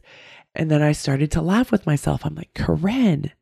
And 0.54 0.70
then 0.70 0.82
I 0.82 0.92
started 0.92 1.30
to 1.32 1.42
laugh 1.42 1.70
with 1.70 1.86
myself. 1.86 2.24
I'm 2.24 2.34
like, 2.34 2.54
Koren, 2.54 3.32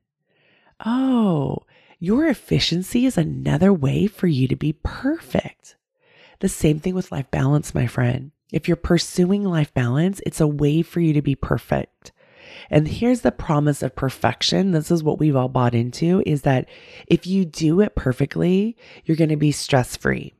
oh, 0.84 1.58
your 1.98 2.26
efficiency 2.26 3.06
is 3.06 3.16
another 3.16 3.72
way 3.72 4.06
for 4.06 4.26
you 4.26 4.46
to 4.48 4.56
be 4.56 4.72
perfect. 4.72 5.76
The 6.40 6.48
same 6.48 6.80
thing 6.80 6.94
with 6.94 7.12
life 7.12 7.30
balance, 7.30 7.74
my 7.74 7.86
friend. 7.86 8.32
If 8.52 8.68
you're 8.68 8.76
pursuing 8.76 9.44
life 9.44 9.72
balance, 9.74 10.20
it's 10.26 10.40
a 10.40 10.46
way 10.46 10.82
for 10.82 11.00
you 11.00 11.12
to 11.14 11.22
be 11.22 11.34
perfect. 11.34 12.12
And 12.70 12.86
here's 12.86 13.22
the 13.22 13.32
promise 13.32 13.82
of 13.82 13.96
perfection. 13.96 14.72
This 14.72 14.90
is 14.90 15.02
what 15.02 15.18
we've 15.18 15.36
all 15.36 15.48
bought 15.48 15.74
into 15.74 16.22
is 16.24 16.42
that 16.42 16.68
if 17.06 17.26
you 17.26 17.44
do 17.44 17.80
it 17.80 17.94
perfectly, 17.94 18.76
you're 19.04 19.16
going 19.16 19.30
to 19.30 19.36
be 19.36 19.52
stress 19.52 19.96
free. 19.96 20.35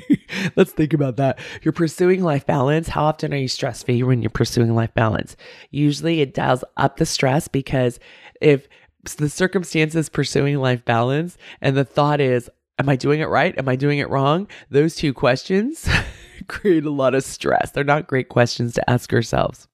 Let's 0.56 0.72
think 0.72 0.92
about 0.92 1.16
that. 1.16 1.38
You're 1.62 1.72
pursuing 1.72 2.22
life 2.22 2.46
balance. 2.46 2.88
How 2.88 3.04
often 3.04 3.32
are 3.32 3.38
you 3.38 3.48
stress 3.48 3.82
free 3.82 4.02
when 4.02 4.22
you're 4.22 4.30
pursuing 4.30 4.74
life 4.74 4.94
balance? 4.94 5.36
Usually 5.70 6.20
it 6.20 6.34
dials 6.34 6.64
up 6.76 6.96
the 6.96 7.06
stress 7.06 7.48
because 7.48 7.98
if 8.40 8.68
the 9.16 9.28
circumstances 9.28 10.08
pursuing 10.08 10.58
life 10.58 10.84
balance 10.84 11.36
and 11.60 11.76
the 11.76 11.84
thought 11.84 12.20
is, 12.20 12.48
am 12.78 12.88
I 12.88 12.96
doing 12.96 13.20
it 13.20 13.28
right? 13.28 13.56
Am 13.58 13.68
I 13.68 13.76
doing 13.76 13.98
it 13.98 14.10
wrong? 14.10 14.48
Those 14.70 14.94
two 14.94 15.12
questions 15.12 15.88
create 16.48 16.84
a 16.84 16.90
lot 16.90 17.14
of 17.14 17.24
stress. 17.24 17.70
They're 17.70 17.84
not 17.84 18.08
great 18.08 18.28
questions 18.28 18.74
to 18.74 18.90
ask 18.90 19.12
ourselves. 19.12 19.68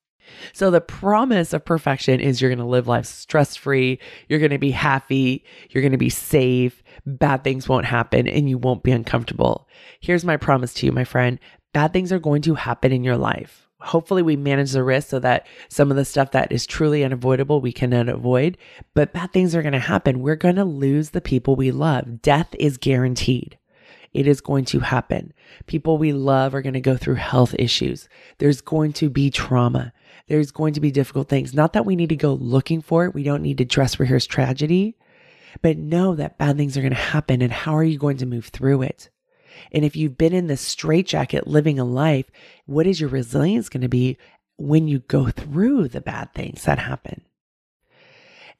So 0.52 0.70
the 0.70 0.80
promise 0.80 1.52
of 1.52 1.64
perfection 1.64 2.20
is 2.20 2.40
you're 2.40 2.50
going 2.50 2.58
to 2.58 2.64
live 2.64 2.86
life 2.86 3.06
stress 3.06 3.56
free. 3.56 3.98
You're 4.28 4.38
going 4.38 4.50
to 4.50 4.58
be 4.58 4.70
happy. 4.70 5.44
You're 5.70 5.82
going 5.82 5.92
to 5.92 5.98
be 5.98 6.10
safe. 6.10 6.82
Bad 7.06 7.44
things 7.44 7.68
won't 7.68 7.86
happen 7.86 8.26
and 8.28 8.48
you 8.48 8.58
won't 8.58 8.82
be 8.82 8.92
uncomfortable. 8.92 9.68
Here's 10.00 10.24
my 10.24 10.36
promise 10.36 10.74
to 10.74 10.86
you, 10.86 10.92
my 10.92 11.04
friend. 11.04 11.38
Bad 11.72 11.92
things 11.92 12.12
are 12.12 12.18
going 12.18 12.42
to 12.42 12.54
happen 12.54 12.92
in 12.92 13.04
your 13.04 13.16
life. 13.16 13.68
Hopefully, 13.80 14.22
we 14.22 14.34
manage 14.34 14.72
the 14.72 14.82
risk 14.82 15.08
so 15.08 15.20
that 15.20 15.46
some 15.68 15.90
of 15.90 15.96
the 15.96 16.04
stuff 16.04 16.32
that 16.32 16.50
is 16.50 16.66
truly 16.66 17.04
unavoidable 17.04 17.60
we 17.60 17.72
cannot 17.72 18.08
avoid. 18.08 18.58
But 18.94 19.12
bad 19.12 19.32
things 19.32 19.54
are 19.54 19.62
going 19.62 19.72
to 19.72 19.78
happen. 19.78 20.20
We're 20.20 20.34
going 20.34 20.56
to 20.56 20.64
lose 20.64 21.10
the 21.10 21.20
people 21.20 21.54
we 21.54 21.70
love. 21.70 22.20
Death 22.20 22.54
is 22.58 22.76
guaranteed. 22.76 23.56
It 24.12 24.26
is 24.26 24.40
going 24.40 24.64
to 24.66 24.80
happen. 24.80 25.32
People 25.66 25.96
we 25.96 26.12
love 26.12 26.54
are 26.54 26.62
going 26.62 26.74
to 26.74 26.80
go 26.80 26.96
through 26.96 27.16
health 27.16 27.54
issues. 27.58 28.08
There's 28.38 28.60
going 28.60 28.94
to 28.94 29.10
be 29.10 29.30
trauma. 29.30 29.92
There's 30.26 30.50
going 30.50 30.74
to 30.74 30.80
be 30.80 30.90
difficult 30.90 31.28
things. 31.28 31.54
Not 31.54 31.72
that 31.74 31.86
we 31.86 31.94
need 31.94 32.08
to 32.08 32.16
go 32.16 32.34
looking 32.34 32.80
for 32.80 33.04
it. 33.04 33.14
We 33.14 33.22
don't 33.22 33.42
need 33.42 33.58
to 33.58 33.64
dress 33.64 34.00
rehearse 34.00 34.26
tragedy, 34.26 34.96
but 35.62 35.76
know 35.76 36.14
that 36.14 36.38
bad 36.38 36.56
things 36.56 36.76
are 36.76 36.82
going 36.82 36.92
to 36.92 36.96
happen. 36.96 37.42
And 37.42 37.52
how 37.52 37.76
are 37.76 37.84
you 37.84 37.98
going 37.98 38.18
to 38.18 38.26
move 38.26 38.46
through 38.46 38.82
it? 38.82 39.10
And 39.72 39.84
if 39.84 39.96
you've 39.96 40.18
been 40.18 40.32
in 40.32 40.46
this 40.46 40.60
straitjacket 40.60 41.46
living 41.46 41.78
a 41.78 41.84
life, 41.84 42.26
what 42.66 42.86
is 42.86 43.00
your 43.00 43.10
resilience 43.10 43.68
going 43.68 43.82
to 43.82 43.88
be 43.88 44.16
when 44.56 44.88
you 44.88 45.00
go 45.00 45.30
through 45.30 45.88
the 45.88 46.00
bad 46.00 46.34
things 46.34 46.64
that 46.64 46.78
happen? 46.78 47.22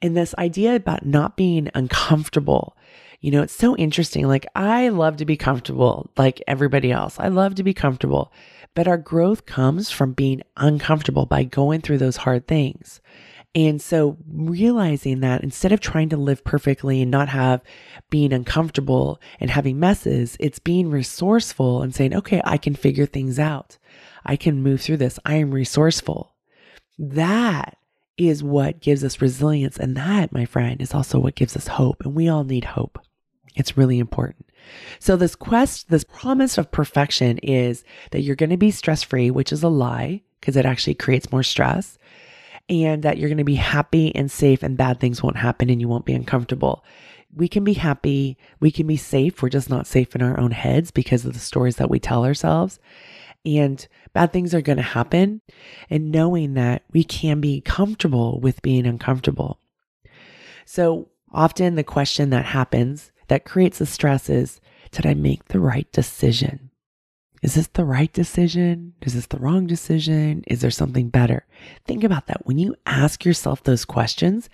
And 0.01 0.15
this 0.15 0.35
idea 0.37 0.75
about 0.75 1.05
not 1.05 1.35
being 1.35 1.69
uncomfortable, 1.75 2.75
you 3.21 3.31
know, 3.31 3.41
it's 3.41 3.55
so 3.55 3.75
interesting. 3.75 4.27
Like, 4.27 4.47
I 4.55 4.89
love 4.89 5.17
to 5.17 5.25
be 5.25 5.35
comfortable 5.35 6.09
like 6.17 6.41
everybody 6.47 6.91
else. 6.91 7.19
I 7.19 7.27
love 7.27 7.55
to 7.55 7.63
be 7.63 7.73
comfortable. 7.73 8.31
But 8.75 8.87
our 8.87 8.97
growth 8.97 9.45
comes 9.45 9.89
from 9.89 10.13
being 10.13 10.41
uncomfortable 10.55 11.25
by 11.25 11.43
going 11.43 11.81
through 11.81 11.97
those 11.97 12.17
hard 12.17 12.47
things. 12.47 13.01
And 13.55 13.81
so 13.81 14.17
realizing 14.27 15.21
that 15.21 15.43
instead 15.43 15.71
of 15.71 15.79
trying 15.79 16.09
to 16.09 16.17
live 16.17 16.43
perfectly 16.43 17.01
and 17.01 17.09
not 17.09 17.29
have 17.29 17.61
being 18.09 18.31
uncomfortable 18.31 19.19
and 19.39 19.49
having 19.49 19.79
messes, 19.79 20.37
it's 20.39 20.59
being 20.59 20.91
resourceful 20.91 21.81
and 21.81 21.93
saying, 21.93 22.13
okay, 22.15 22.41
I 22.45 22.57
can 22.57 22.75
figure 22.75 23.07
things 23.07 23.39
out. 23.39 23.77
I 24.23 24.35
can 24.35 24.61
move 24.61 24.81
through 24.81 24.97
this. 24.97 25.17
I 25.25 25.35
am 25.35 25.51
resourceful. 25.51 26.35
That 26.99 27.77
is 28.17 28.43
what 28.43 28.81
gives 28.81 29.03
us 29.03 29.21
resilience. 29.21 29.77
And 29.77 29.97
that, 29.97 30.31
my 30.31 30.45
friend, 30.45 30.79
is 30.81 30.93
also 30.93 31.19
what 31.19 31.35
gives 31.35 31.55
us 31.55 31.67
hope. 31.67 32.03
And 32.05 32.13
we 32.13 32.27
all 32.27 32.43
need 32.43 32.65
hope. 32.65 32.99
It's 33.55 33.77
really 33.77 33.97
important. 33.97 34.45
So, 34.99 35.15
this 35.15 35.35
quest, 35.35 35.89
this 35.89 36.03
promise 36.03 36.57
of 36.57 36.71
perfection 36.71 37.39
is 37.39 37.83
that 38.11 38.21
you're 38.21 38.35
going 38.35 38.51
to 38.51 38.57
be 38.57 38.71
stress 38.71 39.01
free, 39.01 39.31
which 39.31 39.51
is 39.51 39.63
a 39.63 39.69
lie 39.69 40.21
because 40.39 40.55
it 40.55 40.65
actually 40.65 40.93
creates 40.93 41.31
more 41.31 41.43
stress, 41.43 41.97
and 42.69 43.03
that 43.03 43.17
you're 43.17 43.29
going 43.29 43.37
to 43.37 43.43
be 43.43 43.55
happy 43.55 44.15
and 44.15 44.29
safe 44.31 44.61
and 44.63 44.77
bad 44.77 44.99
things 44.99 45.23
won't 45.23 45.37
happen 45.37 45.69
and 45.69 45.81
you 45.81 45.87
won't 45.87 46.05
be 46.05 46.13
uncomfortable. 46.13 46.83
we 47.35 47.47
can 47.47 47.63
be 47.63 47.73
happy, 47.73 48.37
we 48.59 48.71
can 48.71 48.87
be 48.87 48.97
safe. 48.97 49.41
We're 49.41 49.49
just 49.49 49.69
not 49.69 49.85
safe 49.85 50.15
in 50.15 50.21
our 50.21 50.39
own 50.39 50.51
heads 50.51 50.89
because 50.89 51.25
of 51.25 51.33
the 51.33 51.39
stories 51.39 51.75
that 51.75 51.89
we 51.89 51.99
tell 51.99 52.25
ourselves. 52.25 52.79
And 53.45 53.87
bad 54.13 54.33
things 54.33 54.53
are 54.53 54.61
going 54.61 54.77
to 54.77 54.83
happen. 54.83 55.41
And 55.89 56.11
knowing 56.11 56.55
that 56.55 56.83
we 56.91 57.03
can 57.03 57.39
be 57.39 57.61
comfortable 57.61 58.39
with 58.39 58.61
being 58.61 58.85
uncomfortable. 58.85 59.59
So 60.65 61.09
often 61.31 61.75
the 61.75 61.83
question 61.83 62.31
that 62.31 62.45
happens 62.45 63.11
that 63.27 63.45
creates 63.45 63.77
the 63.77 63.85
stress 63.85 64.29
is 64.29 64.59
Did 64.91 65.05
I 65.05 65.13
make 65.13 65.45
the 65.45 65.59
right 65.59 65.89
decision? 65.91 66.68
Is 67.41 67.55
this 67.55 67.67
the 67.67 67.85
right 67.85 68.11
decision? 68.11 68.93
Is 69.01 69.13
this 69.13 69.27
the 69.27 69.37
wrong 69.37 69.65
decision? 69.67 70.43
Is 70.47 70.61
there 70.61 70.71
something 70.71 71.09
better? 71.09 71.45
Think 71.85 72.03
about 72.03 72.27
that. 72.27 72.45
When 72.45 72.57
you 72.57 72.75
ask 72.85 73.23
yourself 73.23 73.63
those 73.63 73.85
questions, 73.85 74.49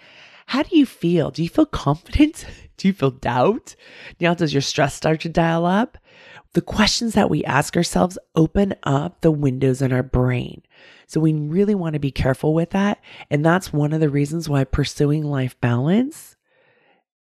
how 0.47 0.63
do 0.63 0.77
you 0.77 0.85
feel? 0.85 1.31
Do 1.31 1.41
you 1.41 1.49
feel 1.49 1.65
confident? 1.65 2.45
Do 2.77 2.89
you 2.89 2.93
feel 2.93 3.11
doubt? 3.11 3.75
Now, 4.19 4.33
does 4.33 4.53
your 4.53 4.61
stress 4.61 4.93
start 4.93 5.21
to 5.21 5.29
dial 5.29 5.65
up? 5.65 5.97
The 6.51 6.61
questions 6.61 7.13
that 7.13 7.29
we 7.29 7.41
ask 7.45 7.77
ourselves 7.77 8.17
open 8.35 8.75
up 8.83 9.21
the 9.21 9.31
windows 9.31 9.81
in 9.81 9.93
our 9.93 10.03
brain. 10.03 10.61
So 11.07 11.21
we 11.21 11.33
really 11.33 11.73
want 11.73 11.93
to 11.93 11.99
be 11.99 12.11
careful 12.11 12.53
with 12.53 12.71
that. 12.71 13.01
And 13.29 13.45
that's 13.45 13.71
one 13.71 13.93
of 13.93 14.01
the 14.01 14.09
reasons 14.09 14.49
why 14.49 14.65
pursuing 14.65 15.23
life 15.23 15.59
balance 15.61 16.34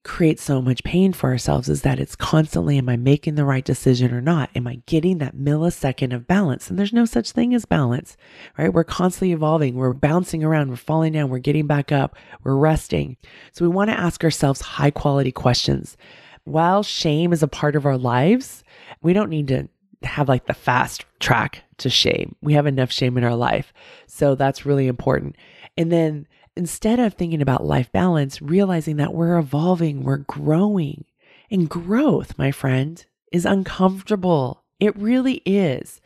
create 0.04 0.38
so 0.40 0.62
much 0.62 0.84
pain 0.84 1.14
for 1.14 1.30
ourselves 1.30 1.70
is 1.70 1.82
that 1.84 2.00
it's 2.00 2.16
constantly, 2.16 2.78
am 2.78 2.90
I 2.90 2.98
making 2.98 3.36
the 3.36 3.46
right 3.46 3.64
decision 3.64 4.14
or 4.14 4.20
not? 4.20 4.50
Am 4.54 4.68
I 4.68 4.82
getting 4.86 5.20
that 5.20 5.38
millisecond 5.38 6.14
of 6.14 6.28
balance? 6.28 6.70
And 6.70 6.78
there's 6.78 6.92
no 6.92 7.06
such 7.06 7.32
thing 7.32 7.54
as 7.54 7.66
balance, 7.66 8.18
right? 8.58 8.74
We're 8.74 8.84
constantly 8.84 9.32
evolving. 9.32 9.76
We're 9.76 9.94
bouncing 9.94 10.44
around. 10.44 10.70
We're 10.70 10.76
falling 10.76 11.14
down. 11.14 11.30
We're 11.30 11.40
getting 11.40 11.68
back 11.68 11.92
up. 11.92 12.18
We're 12.44 12.58
resting. 12.58 13.16
So 13.54 13.64
we 13.64 13.70
want 13.70 13.92
to 13.92 14.00
ask 14.00 14.24
ourselves 14.24 14.60
high 14.60 14.92
quality 14.92 15.32
questions. 15.32 15.96
While 16.44 16.84
shame 16.84 17.32
is 17.32 17.42
a 17.42 17.48
part 17.48 17.78
of 17.78 17.86
our 17.86 17.98
lives, 17.98 18.66
we 19.02 19.14
don't 19.14 19.30
need 19.30 19.48
to 19.48 19.70
have 20.04 20.28
like 20.28 20.48
the 20.48 20.54
fast 20.54 21.06
track 21.22 21.64
to 21.78 21.90
shame. 21.90 22.36
We 22.42 22.54
have 22.54 22.68
enough 22.68 22.92
shame 22.92 23.18
in 23.18 23.24
our 23.24 23.36
life. 23.36 23.72
So 24.08 24.36
that's 24.36 24.66
really 24.66 24.88
important. 24.88 25.38
And 25.78 25.90
then 25.90 26.28
instead 26.56 27.00
of 27.00 27.14
thinking 27.14 27.42
about 27.42 27.66
life 27.66 27.92
balance, 27.92 28.42
realizing 28.42 28.98
that 28.98 29.14
we're 29.14 29.38
evolving, 29.38 30.04
we're 30.04 30.18
growing. 30.18 31.06
And 31.50 31.70
growth, 31.70 32.38
my 32.38 32.52
friend, 32.52 33.04
is 33.32 33.46
uncomfortable. 33.46 34.64
It 34.80 34.96
really 34.98 35.42
is. 35.46 36.02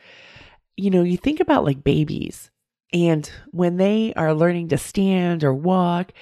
You 0.76 0.90
know, 0.90 1.02
you 1.02 1.16
think 1.16 1.40
about 1.40 1.64
like 1.64 1.82
babies, 1.82 2.50
and 2.92 3.30
when 3.50 3.76
they 3.76 4.14
are 4.14 4.32
learning 4.32 4.68
to 4.68 4.78
stand 4.78 5.44
or 5.44 5.52
walk, 5.52 6.12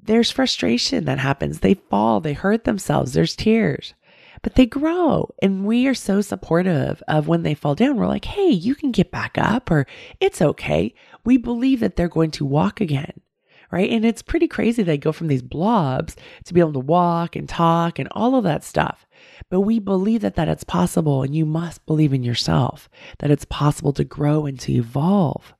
there's 0.00 0.30
frustration 0.30 1.06
that 1.06 1.18
happens. 1.18 1.60
They 1.60 1.74
fall, 1.74 2.20
they 2.20 2.34
hurt 2.34 2.64
themselves, 2.64 3.12
there's 3.12 3.34
tears, 3.34 3.94
but 4.42 4.54
they 4.54 4.66
grow. 4.66 5.34
And 5.42 5.64
we 5.64 5.86
are 5.86 5.94
so 5.94 6.20
supportive 6.20 7.02
of 7.08 7.28
when 7.28 7.42
they 7.42 7.54
fall 7.54 7.74
down. 7.74 7.96
We're 7.96 8.06
like, 8.06 8.26
hey, 8.26 8.50
you 8.50 8.74
can 8.74 8.92
get 8.92 9.10
back 9.10 9.36
up, 9.38 9.70
or 9.70 9.86
it's 10.20 10.42
okay. 10.42 10.94
We 11.24 11.36
believe 11.36 11.80
that 11.80 11.96
they're 11.96 12.08
going 12.08 12.30
to 12.32 12.44
walk 12.44 12.80
again 12.80 13.20
right? 13.70 13.90
And 13.90 14.04
it's 14.04 14.22
pretty 14.22 14.48
crazy 14.48 14.82
they 14.82 14.98
go 14.98 15.12
from 15.12 15.28
these 15.28 15.42
blobs 15.42 16.16
to 16.44 16.54
be 16.54 16.60
able 16.60 16.72
to 16.74 16.78
walk 16.78 17.36
and 17.36 17.48
talk 17.48 17.98
and 17.98 18.08
all 18.12 18.34
of 18.34 18.44
that 18.44 18.64
stuff. 18.64 19.06
But 19.50 19.60
we 19.60 19.78
believe 19.78 20.20
that 20.22 20.36
that 20.36 20.48
it's 20.48 20.64
possible 20.64 21.22
and 21.22 21.34
you 21.34 21.46
must 21.46 21.84
believe 21.86 22.12
in 22.12 22.22
yourself 22.22 22.88
that 23.18 23.30
it's 23.30 23.44
possible 23.44 23.92
to 23.94 24.04
grow 24.04 24.46
and 24.46 24.58
to 24.60 24.72
evolve. 24.72 25.54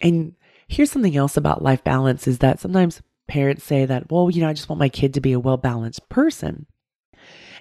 And 0.00 0.34
here's 0.68 0.90
something 0.90 1.16
else 1.16 1.36
about 1.36 1.62
life 1.62 1.84
balance 1.84 2.26
is 2.26 2.38
that 2.38 2.60
sometimes 2.60 3.02
parents 3.26 3.64
say 3.64 3.86
that, 3.86 4.10
well, 4.10 4.30
you 4.30 4.40
know, 4.40 4.48
I 4.48 4.52
just 4.52 4.68
want 4.68 4.80
my 4.80 4.88
kid 4.88 5.14
to 5.14 5.20
be 5.20 5.32
a 5.32 5.40
well-balanced 5.40 6.08
person. 6.08 6.66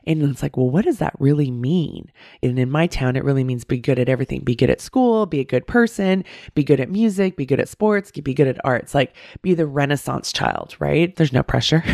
And 0.06 0.22
it's 0.24 0.44
like, 0.44 0.58
well, 0.58 0.70
what 0.70 0.86
does 0.86 1.00
that 1.00 1.16
really 1.20 1.52
mean? 1.52 2.12
And 2.42 2.60
in 2.60 2.70
my 2.70 2.88
town, 2.88 3.16
it 3.16 3.24
really 3.24 3.44
means 3.44 3.64
be 3.64 3.80
good 3.80 4.00
at 4.00 4.10
everything. 4.10 4.42
Be 4.42 4.56
good 4.56 4.70
at 4.70 4.82
school, 4.82 5.26
be 5.26 5.40
a 5.40 5.46
good 5.46 5.68
person, 5.68 6.24
be 6.54 6.64
good 6.64 6.80
at 6.80 6.90
music, 6.90 7.38
be 7.38 7.46
good 7.46 7.60
at 7.60 7.70
sports, 7.70 8.12
be 8.12 8.34
good 8.34 8.48
at 8.48 8.64
arts. 8.66 8.94
Like 8.94 9.16
be 9.42 9.54
the 9.54 9.68
renaissance 9.68 10.32
child, 10.32 10.76
right? 10.80 11.16
There's 11.16 11.34
no 11.34 11.44
pressure. 11.44 11.84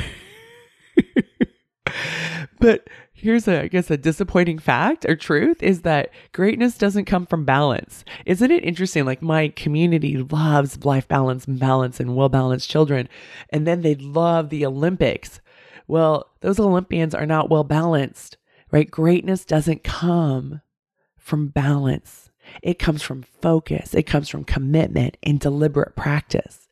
but 2.60 2.88
here's 3.13 3.48
a, 3.48 3.63
I 3.63 3.68
guess, 3.68 3.92
a 3.92 3.98
disappointing 3.98 4.60
fact 4.60 5.05
or 5.05 5.16
truth 5.16 5.62
is 5.62 5.81
that 5.81 6.10
greatness 6.31 6.77
doesn't 6.77 7.05
come 7.05 7.25
from 7.25 7.46
balance. 7.46 8.05
Isn't 8.25 8.51
it 8.51 8.64
interesting? 8.64 9.05
Like 9.05 9.22
my 9.22 9.50
community 9.50 10.18
loves 10.18 10.86
life 10.86 11.07
balance 11.07 11.46
balance 11.46 12.00
and 12.00 12.16
well 12.16 12.29
balanced 12.29 12.70
children. 12.70 13.10
And 13.50 13.68
then 13.68 13.81
they 13.81 13.96
love 13.96 14.50
the 14.50 14.66
Olympics. 14.66 15.42
Well, 15.90 16.30
those 16.42 16.60
Olympians 16.60 17.16
are 17.16 17.25
not 17.25 17.50
well 17.50 17.64
balanced, 17.64 18.38
right? 18.70 18.90
Greatness 18.90 19.44
doesn't 19.44 19.84
come 19.84 20.62
from 21.18 21.48
balance. 21.48 22.30
It 22.62 22.78
comes 22.78 23.02
from 23.02 23.24
focus. 23.24 23.96
It 23.96 24.04
comes 24.04 24.30
from 24.30 24.44
commitment 24.44 25.18
and 25.24 25.40
deliberate 25.40 25.96
practice. 25.96 26.68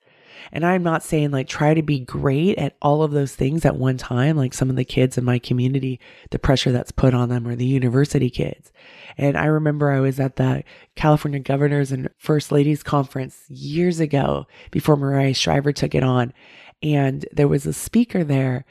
And 0.52 0.64
I'm 0.64 0.84
not 0.84 1.02
saying 1.02 1.32
like 1.32 1.48
try 1.48 1.74
to 1.74 1.82
be 1.82 2.00
great 2.00 2.60
at 2.60 2.78
all 2.80 3.02
of 3.02 3.10
those 3.10 3.34
things 3.34 3.66
at 3.66 3.76
one 3.76 3.98
time, 3.98 4.38
like 4.38 4.54
some 4.54 4.70
of 4.70 4.76
the 4.76 4.86
kids 4.86 5.18
in 5.18 5.26
my 5.26 5.40
community, 5.40 6.00
the 6.30 6.38
pressure 6.38 6.72
that's 6.72 6.92
put 6.92 7.16
on 7.16 7.30
them 7.30 7.48
or 7.48 7.56
the 7.56 7.66
university 7.66 8.30
kids. 8.30 8.72
And 9.18 9.36
I 9.36 9.46
remember 9.46 9.90
I 9.90 10.00
was 10.00 10.20
at 10.20 10.36
the 10.36 10.64
California 10.96 11.40
Governors 11.40 11.92
and 11.92 12.08
First 12.20 12.52
Ladies 12.52 12.84
Conference 12.84 13.46
years 13.50 14.00
ago 14.00 14.46
before 14.70 14.96
Maria 14.96 15.34
Shriver 15.34 15.74
took 15.74 15.96
it 15.96 16.04
on. 16.04 16.34
And 16.84 17.26
there 17.32 17.48
was 17.48 17.66
a 17.66 17.74
speaker 17.74 18.24
there 18.24 18.64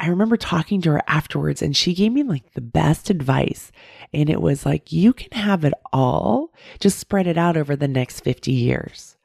I 0.00 0.08
remember 0.08 0.38
talking 0.38 0.80
to 0.82 0.92
her 0.92 1.02
afterwards 1.06 1.60
and 1.60 1.76
she 1.76 1.92
gave 1.92 2.10
me 2.10 2.22
like 2.22 2.54
the 2.54 2.62
best 2.62 3.10
advice. 3.10 3.70
And 4.14 4.30
it 4.30 4.40
was 4.40 4.64
like, 4.64 4.90
you 4.90 5.12
can 5.12 5.32
have 5.32 5.62
it 5.62 5.74
all, 5.92 6.54
just 6.78 6.98
spread 6.98 7.26
it 7.26 7.36
out 7.36 7.58
over 7.58 7.76
the 7.76 7.86
next 7.86 8.20
50 8.20 8.50
years 8.50 9.18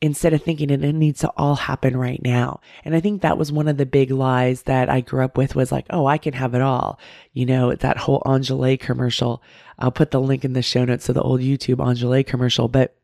instead 0.00 0.32
of 0.32 0.42
thinking 0.42 0.70
it 0.70 0.80
needs 0.80 1.20
to 1.20 1.32
all 1.36 1.56
happen 1.56 1.94
right 1.94 2.22
now. 2.22 2.60
And 2.86 2.96
I 2.96 3.00
think 3.00 3.20
that 3.20 3.36
was 3.36 3.52
one 3.52 3.68
of 3.68 3.76
the 3.76 3.84
big 3.84 4.10
lies 4.10 4.62
that 4.62 4.88
I 4.88 5.02
grew 5.02 5.22
up 5.22 5.36
with 5.36 5.54
was 5.54 5.70
like, 5.70 5.86
oh, 5.90 6.06
I 6.06 6.16
can 6.16 6.32
have 6.32 6.54
it 6.54 6.62
all. 6.62 6.98
You 7.34 7.44
know, 7.44 7.74
that 7.74 7.98
whole 7.98 8.22
Enjoli 8.24 8.80
commercial. 8.80 9.42
I'll 9.78 9.92
put 9.92 10.10
the 10.10 10.22
link 10.22 10.42
in 10.42 10.54
the 10.54 10.62
show 10.62 10.86
notes 10.86 11.06
to 11.06 11.12
the 11.12 11.22
old 11.22 11.42
YouTube 11.42 11.76
Enjoli 11.76 12.26
commercial. 12.26 12.68
But 12.68 12.96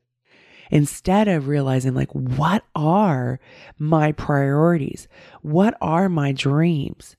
instead 0.71 1.29
of 1.29 1.49
realizing 1.49 1.95
like 1.95 2.13
what 2.13 2.65
are 2.75 3.41
my 3.79 4.13
priorities? 4.13 5.09
What 5.43 5.77
are 5.81 6.09
my 6.09 6.33
dreams? 6.33 7.17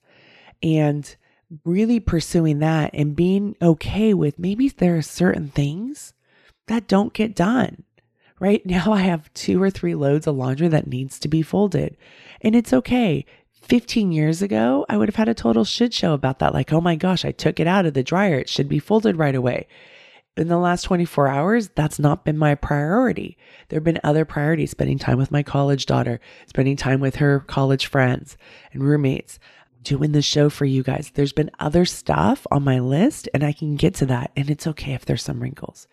And 0.62 1.14
really 1.64 2.00
pursuing 2.00 2.60
that 2.60 2.90
and 2.94 3.14
being 3.14 3.54
okay 3.60 4.14
with 4.14 4.38
maybe 4.38 4.68
there 4.70 4.96
are 4.96 5.02
certain 5.02 5.48
things 5.48 6.14
that 6.66 6.88
don't 6.88 7.12
get 7.12 7.34
done. 7.34 7.84
Right 8.40 8.64
now 8.66 8.92
i 8.92 9.00
have 9.00 9.32
two 9.34 9.62
or 9.62 9.70
three 9.70 9.94
loads 9.94 10.26
of 10.26 10.34
laundry 10.34 10.68
that 10.68 10.86
needs 10.86 11.18
to 11.20 11.28
be 11.28 11.42
folded. 11.42 11.96
And 12.40 12.56
it's 12.56 12.72
okay. 12.72 13.24
15 13.52 14.10
years 14.10 14.42
ago, 14.42 14.84
I 14.88 14.96
would 14.96 15.08
have 15.08 15.16
had 15.16 15.28
a 15.28 15.34
total 15.34 15.64
shit 15.64 15.94
show 15.94 16.14
about 16.14 16.40
that. 16.40 16.52
Like, 16.52 16.72
oh 16.72 16.80
my 16.80 16.96
gosh, 16.96 17.24
I 17.24 17.30
took 17.30 17.60
it 17.60 17.68
out 17.68 17.86
of 17.86 17.94
the 17.94 18.02
dryer. 18.02 18.38
It 18.38 18.48
should 18.48 18.68
be 18.68 18.80
folded 18.80 19.16
right 19.16 19.36
away 19.36 19.68
in 20.36 20.48
the 20.48 20.58
last 20.58 20.82
24 20.82 21.28
hours, 21.28 21.68
that's 21.74 21.98
not 21.98 22.24
been 22.24 22.38
my 22.38 22.54
priority. 22.54 23.36
There 23.68 23.76
have 23.76 23.84
been 23.84 24.00
other 24.02 24.24
priorities 24.24 24.70
spending 24.70 24.98
time 24.98 25.18
with 25.18 25.30
my 25.30 25.42
college 25.42 25.86
daughter, 25.86 26.20
spending 26.46 26.76
time 26.76 27.00
with 27.00 27.16
her 27.16 27.40
college 27.40 27.86
friends 27.86 28.36
and 28.72 28.82
roommates, 28.82 29.38
doing 29.82 30.12
the 30.12 30.22
show 30.22 30.48
for 30.48 30.64
you 30.64 30.82
guys. 30.82 31.10
There's 31.12 31.32
been 31.32 31.50
other 31.58 31.84
stuff 31.84 32.46
on 32.50 32.64
my 32.64 32.78
list, 32.78 33.28
and 33.34 33.44
I 33.44 33.52
can 33.52 33.76
get 33.76 33.94
to 33.96 34.06
that. 34.06 34.30
And 34.36 34.48
it's 34.48 34.66
okay 34.68 34.94
if 34.94 35.04
there's 35.04 35.22
some 35.22 35.40
wrinkles. 35.40 35.86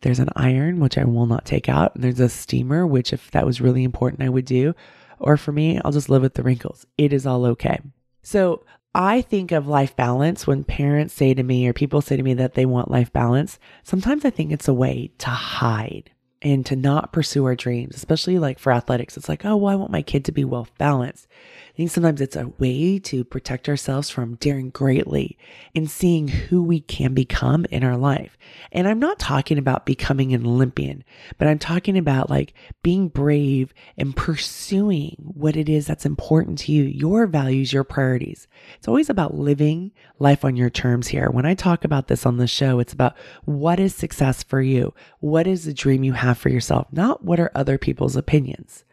There's 0.00 0.20
an 0.20 0.30
iron, 0.36 0.80
which 0.80 0.96
I 0.96 1.04
will 1.04 1.26
not 1.26 1.44
take 1.44 1.68
out. 1.68 1.94
And 1.94 2.02
there's 2.02 2.20
a 2.20 2.28
steamer, 2.28 2.86
which 2.86 3.12
if 3.12 3.30
that 3.32 3.46
was 3.46 3.60
really 3.60 3.84
important, 3.84 4.22
I 4.22 4.28
would 4.28 4.46
do. 4.46 4.74
Or 5.18 5.36
for 5.36 5.52
me, 5.52 5.80
I'll 5.84 5.92
just 5.92 6.08
live 6.08 6.22
with 6.22 6.34
the 6.34 6.42
wrinkles. 6.42 6.86
It 6.98 7.12
is 7.12 7.26
all 7.26 7.44
okay. 7.46 7.78
So 8.22 8.64
I 8.94 9.22
think 9.22 9.52
of 9.52 9.66
life 9.66 9.96
balance 9.96 10.46
when 10.46 10.64
parents 10.64 11.14
say 11.14 11.32
to 11.32 11.42
me 11.42 11.66
or 11.66 11.72
people 11.72 12.02
say 12.02 12.16
to 12.16 12.22
me 12.22 12.34
that 12.34 12.54
they 12.54 12.66
want 12.66 12.90
life 12.90 13.12
balance. 13.12 13.58
Sometimes 13.82 14.24
I 14.24 14.30
think 14.30 14.52
it's 14.52 14.68
a 14.68 14.74
way 14.74 15.10
to 15.18 15.30
hide 15.30 16.10
and 16.42 16.66
to 16.66 16.76
not 16.76 17.12
pursue 17.12 17.44
our 17.46 17.54
dreams, 17.54 17.96
especially 17.96 18.38
like 18.38 18.58
for 18.58 18.72
athletics. 18.72 19.16
It's 19.16 19.28
like, 19.28 19.44
oh, 19.44 19.56
well, 19.56 19.72
I 19.72 19.76
want 19.76 19.92
my 19.92 20.02
kid 20.02 20.24
to 20.26 20.32
be 20.32 20.44
well 20.44 20.68
balanced. 20.76 21.26
I 21.72 21.74
think 21.74 21.90
sometimes 21.90 22.20
it's 22.20 22.36
a 22.36 22.52
way 22.58 22.98
to 22.98 23.24
protect 23.24 23.66
ourselves 23.66 24.10
from 24.10 24.34
daring 24.34 24.68
greatly 24.68 25.38
and 25.74 25.90
seeing 25.90 26.28
who 26.28 26.62
we 26.62 26.80
can 26.80 27.14
become 27.14 27.64
in 27.70 27.82
our 27.82 27.96
life. 27.96 28.36
And 28.72 28.86
I'm 28.86 28.98
not 28.98 29.18
talking 29.18 29.56
about 29.56 29.86
becoming 29.86 30.34
an 30.34 30.44
Olympian, 30.44 31.02
but 31.38 31.48
I'm 31.48 31.58
talking 31.58 31.96
about 31.96 32.28
like 32.28 32.52
being 32.82 33.08
brave 33.08 33.72
and 33.96 34.14
pursuing 34.14 35.16
what 35.18 35.56
it 35.56 35.70
is 35.70 35.86
that's 35.86 36.04
important 36.04 36.58
to 36.58 36.72
you, 36.72 36.82
your 36.82 37.26
values, 37.26 37.72
your 37.72 37.84
priorities. 37.84 38.48
It's 38.76 38.88
always 38.88 39.08
about 39.08 39.38
living 39.38 39.92
life 40.18 40.44
on 40.44 40.56
your 40.56 40.70
terms 40.70 41.08
here. 41.08 41.30
When 41.30 41.46
I 41.46 41.54
talk 41.54 41.86
about 41.86 42.08
this 42.08 42.26
on 42.26 42.36
the 42.36 42.46
show, 42.46 42.80
it's 42.80 42.92
about 42.92 43.16
what 43.46 43.80
is 43.80 43.94
success 43.94 44.42
for 44.42 44.60
you? 44.60 44.92
What 45.20 45.46
is 45.46 45.64
the 45.64 45.72
dream 45.72 46.04
you 46.04 46.12
have 46.12 46.36
for 46.36 46.50
yourself? 46.50 46.88
Not 46.92 47.24
what 47.24 47.40
are 47.40 47.50
other 47.54 47.78
people's 47.78 48.14
opinions 48.14 48.84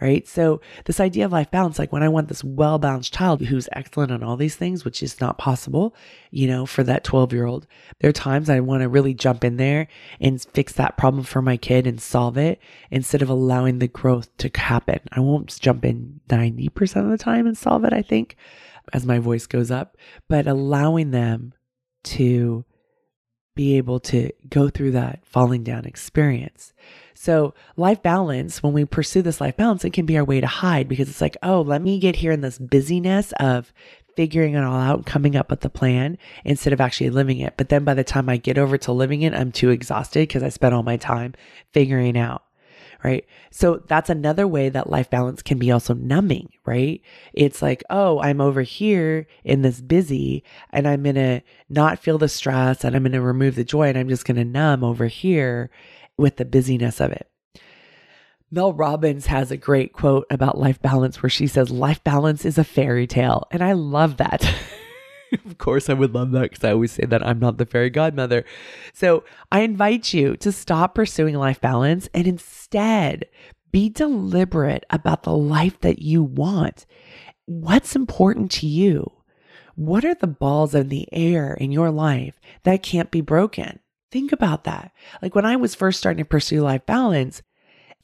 right? 0.00 0.26
So, 0.26 0.60
this 0.84 1.00
idea 1.00 1.24
of 1.24 1.32
life 1.32 1.50
balance, 1.50 1.78
like 1.78 1.92
when 1.92 2.02
I 2.02 2.08
want 2.08 2.28
this 2.28 2.44
well 2.44 2.78
balanced 2.78 3.12
child 3.12 3.40
who's 3.42 3.68
excellent 3.72 4.12
on 4.12 4.22
all 4.22 4.36
these 4.36 4.56
things, 4.56 4.84
which 4.84 5.02
is 5.02 5.20
not 5.20 5.38
possible, 5.38 5.94
you 6.30 6.46
know, 6.46 6.66
for 6.66 6.82
that 6.84 7.04
12 7.04 7.32
year 7.32 7.46
old, 7.46 7.66
there 8.00 8.10
are 8.10 8.12
times 8.12 8.48
I 8.48 8.60
want 8.60 8.82
to 8.82 8.88
really 8.88 9.14
jump 9.14 9.44
in 9.44 9.56
there 9.56 9.88
and 10.20 10.40
fix 10.40 10.72
that 10.74 10.96
problem 10.96 11.24
for 11.24 11.42
my 11.42 11.56
kid 11.56 11.86
and 11.86 12.00
solve 12.00 12.36
it 12.36 12.60
instead 12.90 13.22
of 13.22 13.28
allowing 13.28 13.78
the 13.78 13.88
growth 13.88 14.34
to 14.38 14.50
happen. 14.54 15.00
I 15.12 15.20
won't 15.20 15.58
jump 15.60 15.84
in 15.84 16.20
90% 16.28 17.04
of 17.04 17.10
the 17.10 17.18
time 17.18 17.46
and 17.46 17.56
solve 17.56 17.84
it, 17.84 17.92
I 17.92 18.02
think, 18.02 18.36
as 18.92 19.06
my 19.06 19.18
voice 19.18 19.46
goes 19.46 19.70
up, 19.70 19.96
but 20.28 20.46
allowing 20.46 21.10
them 21.10 21.54
to 22.04 22.64
be 23.58 23.76
able 23.76 23.98
to 23.98 24.30
go 24.48 24.68
through 24.68 24.92
that 24.92 25.18
falling 25.26 25.64
down 25.64 25.84
experience. 25.84 26.72
So, 27.12 27.54
life 27.76 28.00
balance, 28.04 28.62
when 28.62 28.72
we 28.72 28.84
pursue 28.84 29.20
this 29.20 29.40
life 29.40 29.56
balance, 29.56 29.84
it 29.84 29.92
can 29.92 30.06
be 30.06 30.16
our 30.16 30.22
way 30.22 30.40
to 30.40 30.46
hide 30.46 30.86
because 30.86 31.10
it's 31.10 31.20
like, 31.20 31.36
oh, 31.42 31.62
let 31.62 31.82
me 31.82 31.98
get 31.98 32.14
here 32.14 32.30
in 32.30 32.40
this 32.40 32.56
busyness 32.56 33.32
of 33.40 33.72
figuring 34.14 34.54
it 34.54 34.62
all 34.62 34.78
out 34.78 35.06
coming 35.06 35.34
up 35.34 35.50
with 35.50 35.62
the 35.62 35.68
plan 35.68 36.18
instead 36.44 36.72
of 36.72 36.80
actually 36.80 37.10
living 37.10 37.40
it. 37.40 37.54
But 37.56 37.68
then 37.68 37.82
by 37.82 37.94
the 37.94 38.04
time 38.04 38.28
I 38.28 38.36
get 38.36 38.58
over 38.58 38.78
to 38.78 38.92
living 38.92 39.22
it, 39.22 39.34
I'm 39.34 39.50
too 39.50 39.70
exhausted 39.70 40.28
because 40.28 40.44
I 40.44 40.50
spent 40.50 40.72
all 40.72 40.84
my 40.84 40.96
time 40.96 41.34
figuring 41.72 42.16
out 42.16 42.44
right? 43.04 43.24
So 43.50 43.82
that's 43.86 44.10
another 44.10 44.46
way 44.46 44.68
that 44.68 44.90
life 44.90 45.10
balance 45.10 45.42
can 45.42 45.58
be 45.58 45.70
also 45.70 45.94
numbing, 45.94 46.50
right? 46.66 47.00
It's 47.32 47.62
like, 47.62 47.84
oh, 47.90 48.20
I'm 48.20 48.40
over 48.40 48.62
here 48.62 49.26
in 49.44 49.62
this 49.62 49.80
busy 49.80 50.42
and 50.70 50.86
I'm 50.86 51.02
going 51.02 51.14
to 51.14 51.42
not 51.68 51.98
feel 51.98 52.18
the 52.18 52.28
stress 52.28 52.84
and 52.84 52.96
I'm 52.96 53.02
going 53.02 53.12
to 53.12 53.20
remove 53.20 53.54
the 53.54 53.64
joy 53.64 53.88
and 53.88 53.98
I'm 53.98 54.08
just 54.08 54.24
going 54.24 54.36
to 54.36 54.44
numb 54.44 54.82
over 54.82 55.06
here 55.06 55.70
with 56.16 56.36
the 56.36 56.44
busyness 56.44 57.00
of 57.00 57.12
it. 57.12 57.30
Mel 58.50 58.72
Robbins 58.72 59.26
has 59.26 59.50
a 59.50 59.58
great 59.58 59.92
quote 59.92 60.26
about 60.30 60.58
life 60.58 60.80
balance 60.80 61.22
where 61.22 61.28
she 61.28 61.46
says, 61.46 61.70
Life 61.70 62.02
balance 62.02 62.46
is 62.46 62.56
a 62.56 62.64
fairy 62.64 63.06
tale. 63.06 63.46
And 63.50 63.62
I 63.62 63.72
love 63.72 64.16
that. 64.16 64.42
of 65.46 65.58
course, 65.58 65.88
I 65.88 65.94
would 65.94 66.14
love 66.14 66.30
that 66.32 66.50
because 66.50 66.64
I 66.64 66.72
always 66.72 66.92
say 66.92 67.04
that 67.06 67.26
I'm 67.26 67.38
not 67.38 67.58
the 67.58 67.66
fairy 67.66 67.90
godmother. 67.90 68.44
So 68.92 69.24
I 69.50 69.60
invite 69.60 70.12
you 70.12 70.36
to 70.38 70.52
stop 70.52 70.94
pursuing 70.94 71.34
life 71.34 71.60
balance 71.60 72.08
and 72.14 72.26
instead 72.26 73.26
be 73.70 73.88
deliberate 73.88 74.84
about 74.90 75.22
the 75.22 75.36
life 75.36 75.80
that 75.80 76.00
you 76.00 76.22
want. 76.22 76.86
What's 77.46 77.96
important 77.96 78.50
to 78.52 78.66
you? 78.66 79.10
What 79.74 80.04
are 80.04 80.14
the 80.14 80.26
balls 80.26 80.74
in 80.74 80.88
the 80.88 81.08
air 81.12 81.54
in 81.54 81.70
your 81.70 81.90
life 81.90 82.40
that 82.64 82.82
can't 82.82 83.10
be 83.10 83.20
broken? 83.20 83.78
Think 84.10 84.32
about 84.32 84.64
that. 84.64 84.92
Like 85.22 85.34
when 85.34 85.44
I 85.44 85.56
was 85.56 85.74
first 85.74 85.98
starting 85.98 86.24
to 86.24 86.28
pursue 86.28 86.62
life 86.62 86.84
balance, 86.86 87.42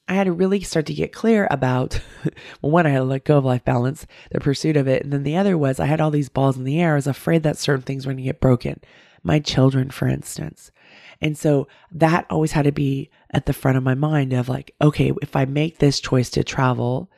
I 0.07 0.15
had 0.15 0.25
to 0.25 0.33
really 0.33 0.61
start 0.61 0.87
to 0.87 0.95
get 0.95 1.13
clear 1.13 1.49
about 1.51 2.01
well, 2.63 2.73
one, 2.73 2.87
I 2.87 2.91
had 2.91 2.99
to 2.99 3.05
let 3.05 3.25
go 3.25 3.39
of 3.39 3.45
life 3.45 3.65
balance, 3.65 4.07
the 4.31 4.41
pursuit 4.41 4.77
of 4.77 4.87
it. 4.87 5.03
And 5.03 5.13
then 5.13 5.23
the 5.23 5.37
other 5.37 5.57
was 5.57 5.81
I 5.81 5.87
had 5.87 6.01
all 6.01 6.11
these 6.11 6.29
balls 6.29 6.57
in 6.57 6.65
the 6.65 6.81
air. 6.81 6.93
I 6.93 6.97
was 6.97 7.07
afraid 7.07 7.43
that 7.43 7.57
certain 7.57 7.83
things 7.83 8.07
were 8.07 8.13
going 8.13 8.19
to 8.19 8.25
get 8.25 8.41
broken. 8.41 8.81
My 9.23 9.39
children, 9.39 9.91
for 9.91 10.07
instance. 10.07 10.71
And 11.21 11.39
so 11.39 11.67
that 11.91 12.27
always 12.29 12.53
had 12.53 12.67
to 12.67 12.73
be 12.73 13.09
at 13.31 13.47
the 13.47 13.55
front 13.55 13.79
of 13.79 13.83
my 13.83 13.95
mind 13.95 14.35
of 14.35 14.49
like, 14.49 14.75
okay, 14.83 15.13
if 15.23 15.35
I 15.35 15.47
make 15.47 15.79
this 15.79 16.01
choice 16.01 16.29
to 16.31 16.45
travel 16.45 17.11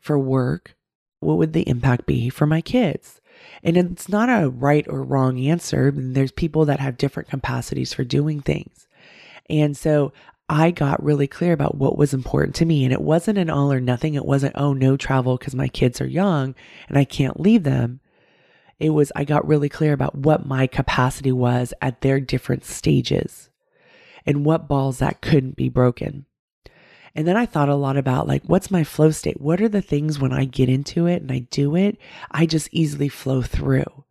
for 0.00 0.18
work, 0.18 0.76
what 1.20 1.38
would 1.38 1.54
the 1.54 1.66
impact 1.68 2.04
be 2.04 2.28
for 2.28 2.46
my 2.46 2.60
kids? 2.60 3.20
And 3.62 3.76
it's 3.76 4.08
not 4.08 4.28
a 4.28 4.50
right 4.50 4.86
or 4.88 5.02
wrong 5.02 5.38
answer. 5.40 5.92
There's 5.94 6.32
people 6.32 6.66
that 6.66 6.80
have 6.80 6.98
different 6.98 7.30
capacities 7.30 7.94
for 7.94 8.04
doing 8.04 8.40
things. 8.40 8.86
And 9.48 9.76
so 9.76 10.12
I 10.52 10.70
got 10.70 11.02
really 11.02 11.26
clear 11.26 11.54
about 11.54 11.76
what 11.76 11.96
was 11.96 12.12
important 12.12 12.54
to 12.56 12.66
me. 12.66 12.84
And 12.84 12.92
it 12.92 13.00
wasn't 13.00 13.38
an 13.38 13.48
all 13.48 13.72
or 13.72 13.80
nothing. 13.80 14.14
It 14.14 14.26
wasn't, 14.26 14.54
oh, 14.56 14.74
no 14.74 14.98
travel 14.98 15.38
because 15.38 15.54
my 15.54 15.66
kids 15.66 15.98
are 16.00 16.06
young 16.06 16.54
and 16.88 16.98
I 16.98 17.04
can't 17.04 17.40
leave 17.40 17.62
them. 17.62 18.00
It 18.78 18.90
was, 18.90 19.10
I 19.16 19.24
got 19.24 19.46
really 19.48 19.70
clear 19.70 19.94
about 19.94 20.14
what 20.14 20.44
my 20.44 20.66
capacity 20.66 21.32
was 21.32 21.72
at 21.80 22.02
their 22.02 22.20
different 22.20 22.64
stages 22.66 23.48
and 24.26 24.44
what 24.44 24.68
balls 24.68 24.98
that 24.98 25.22
couldn't 25.22 25.56
be 25.56 25.70
broken. 25.70 26.26
And 27.14 27.26
then 27.26 27.36
I 27.36 27.46
thought 27.46 27.68
a 27.68 27.74
lot 27.74 27.96
about 27.96 28.28
like, 28.28 28.42
what's 28.44 28.70
my 28.70 28.84
flow 28.84 29.10
state? 29.10 29.40
What 29.40 29.60
are 29.60 29.68
the 29.68 29.82
things 29.82 30.18
when 30.18 30.32
I 30.32 30.44
get 30.44 30.68
into 30.68 31.06
it 31.06 31.22
and 31.22 31.32
I 31.32 31.40
do 31.50 31.76
it, 31.76 31.96
I 32.30 32.44
just 32.44 32.68
easily 32.72 33.08
flow 33.08 33.40
through. 33.40 34.01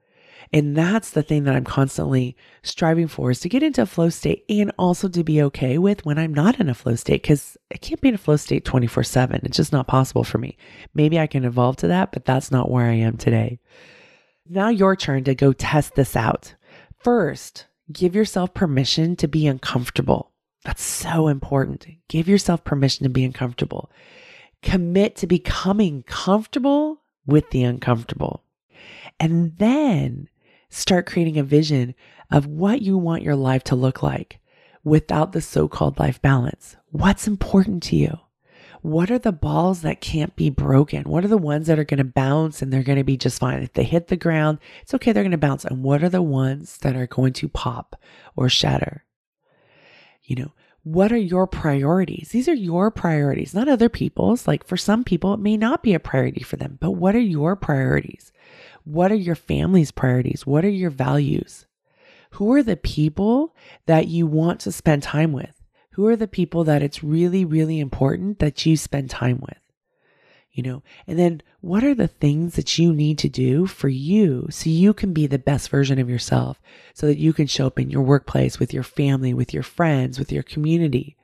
And 0.53 0.75
that's 0.75 1.11
the 1.11 1.23
thing 1.23 1.45
that 1.45 1.55
I'm 1.55 1.63
constantly 1.63 2.35
striving 2.61 3.07
for 3.07 3.31
is 3.31 3.39
to 3.39 3.49
get 3.49 3.63
into 3.63 3.83
a 3.83 3.85
flow 3.85 4.09
state 4.09 4.43
and 4.49 4.71
also 4.77 5.07
to 5.07 5.23
be 5.23 5.41
okay 5.43 5.77
with 5.77 6.05
when 6.05 6.17
I'm 6.17 6.33
not 6.33 6.59
in 6.59 6.67
a 6.67 6.73
flow 6.73 6.95
state 6.95 7.21
because 7.21 7.57
I 7.73 7.77
can't 7.77 8.01
be 8.01 8.09
in 8.09 8.15
a 8.15 8.17
flow 8.17 8.35
state 8.35 8.65
24 8.65 9.03
7. 9.03 9.41
It's 9.43 9.55
just 9.55 9.71
not 9.71 9.87
possible 9.87 10.25
for 10.25 10.39
me. 10.39 10.57
Maybe 10.93 11.17
I 11.17 11.27
can 11.27 11.45
evolve 11.45 11.77
to 11.77 11.87
that, 11.87 12.11
but 12.11 12.25
that's 12.25 12.51
not 12.51 12.69
where 12.69 12.85
I 12.85 12.95
am 12.95 13.15
today. 13.15 13.59
Now, 14.49 14.67
your 14.67 14.97
turn 14.97 15.23
to 15.23 15.35
go 15.35 15.53
test 15.53 15.95
this 15.95 16.17
out. 16.17 16.55
First, 16.99 17.67
give 17.91 18.13
yourself 18.13 18.53
permission 18.53 19.15
to 19.17 19.29
be 19.29 19.47
uncomfortable. 19.47 20.31
That's 20.65 20.83
so 20.83 21.29
important. 21.29 21.87
Give 22.09 22.27
yourself 22.27 22.65
permission 22.65 23.05
to 23.05 23.09
be 23.09 23.23
uncomfortable. 23.23 23.89
Commit 24.61 25.15
to 25.17 25.27
becoming 25.27 26.03
comfortable 26.03 27.01
with 27.25 27.49
the 27.51 27.63
uncomfortable. 27.63 28.43
And 29.19 29.57
then 29.57 30.27
start 30.71 31.05
creating 31.05 31.37
a 31.37 31.43
vision 31.43 31.93
of 32.31 32.47
what 32.47 32.81
you 32.81 32.97
want 32.97 33.21
your 33.21 33.35
life 33.35 33.63
to 33.65 33.75
look 33.75 34.01
like 34.01 34.39
without 34.83 35.33
the 35.33 35.41
so 35.41 35.67
called 35.67 35.99
life 35.99 36.19
balance. 36.21 36.77
What's 36.89 37.27
important 37.27 37.83
to 37.83 37.95
you? 37.95 38.17
What 38.81 39.11
are 39.11 39.19
the 39.19 39.31
balls 39.31 39.81
that 39.81 40.01
can't 40.01 40.35
be 40.35 40.49
broken? 40.49 41.03
What 41.03 41.23
are 41.23 41.27
the 41.27 41.37
ones 41.37 41.67
that 41.67 41.77
are 41.77 41.83
going 41.83 41.99
to 41.99 42.03
bounce 42.03 42.63
and 42.63 42.73
they're 42.73 42.81
going 42.81 42.97
to 42.97 43.03
be 43.03 43.17
just 43.17 43.39
fine? 43.39 43.61
If 43.61 43.73
they 43.73 43.83
hit 43.83 44.07
the 44.07 44.15
ground, 44.15 44.57
it's 44.81 44.93
okay, 44.95 45.11
they're 45.11 45.21
going 45.21 45.31
to 45.31 45.37
bounce. 45.37 45.65
And 45.65 45.83
what 45.83 46.03
are 46.03 46.09
the 46.09 46.23
ones 46.23 46.79
that 46.79 46.95
are 46.95 47.05
going 47.05 47.33
to 47.33 47.47
pop 47.47 47.95
or 48.35 48.49
shatter? 48.49 49.05
You 50.23 50.37
know, 50.37 50.51
what 50.83 51.11
are 51.11 51.17
your 51.17 51.45
priorities? 51.45 52.29
These 52.29 52.49
are 52.49 52.55
your 52.55 52.89
priorities, 52.89 53.53
not 53.53 53.67
other 53.67 53.89
people's. 53.89 54.47
Like 54.47 54.65
for 54.65 54.77
some 54.77 55.03
people, 55.03 55.35
it 55.35 55.39
may 55.39 55.57
not 55.57 55.83
be 55.83 55.93
a 55.93 55.99
priority 55.99 56.41
for 56.41 56.55
them, 56.55 56.79
but 56.81 56.91
what 56.91 57.15
are 57.15 57.19
your 57.19 57.55
priorities? 57.55 58.31
What 58.83 59.11
are 59.11 59.15
your 59.15 59.35
family's 59.35 59.91
priorities? 59.91 60.45
What 60.45 60.65
are 60.65 60.69
your 60.69 60.89
values? 60.89 61.65
Who 62.31 62.53
are 62.53 62.63
the 62.63 62.77
people 62.77 63.55
that 63.85 64.07
you 64.07 64.25
want 64.25 64.61
to 64.61 64.71
spend 64.71 65.03
time 65.03 65.33
with? 65.33 65.61
Who 65.91 66.07
are 66.07 66.15
the 66.15 66.27
people 66.27 66.63
that 66.63 66.81
it's 66.81 67.03
really, 67.03 67.43
really 67.43 67.79
important 67.79 68.39
that 68.39 68.65
you 68.65 68.77
spend 68.77 69.09
time 69.09 69.39
with? 69.41 69.61
you 70.51 70.63
know, 70.63 70.83
and 71.07 71.17
then 71.17 71.41
what 71.61 71.83
are 71.83 71.95
the 71.95 72.07
things 72.07 72.55
that 72.55 72.77
you 72.77 72.93
need 72.93 73.17
to 73.19 73.29
do 73.29 73.65
for 73.65 73.87
you 73.87 74.47
so 74.49 74.69
you 74.69 74.93
can 74.93 75.13
be 75.13 75.25
the 75.25 75.39
best 75.39 75.69
version 75.69 75.97
of 75.97 76.09
yourself 76.09 76.59
so 76.93 77.07
that 77.07 77.17
you 77.17 77.31
can 77.31 77.47
show 77.47 77.67
up 77.67 77.79
in 77.79 77.89
your 77.89 78.01
workplace 78.01 78.59
with 78.59 78.73
your 78.73 78.83
family, 78.83 79.33
with 79.33 79.53
your 79.53 79.63
friends, 79.63 80.19
with 80.19 80.31
your 80.31 80.43
community? 80.43 81.15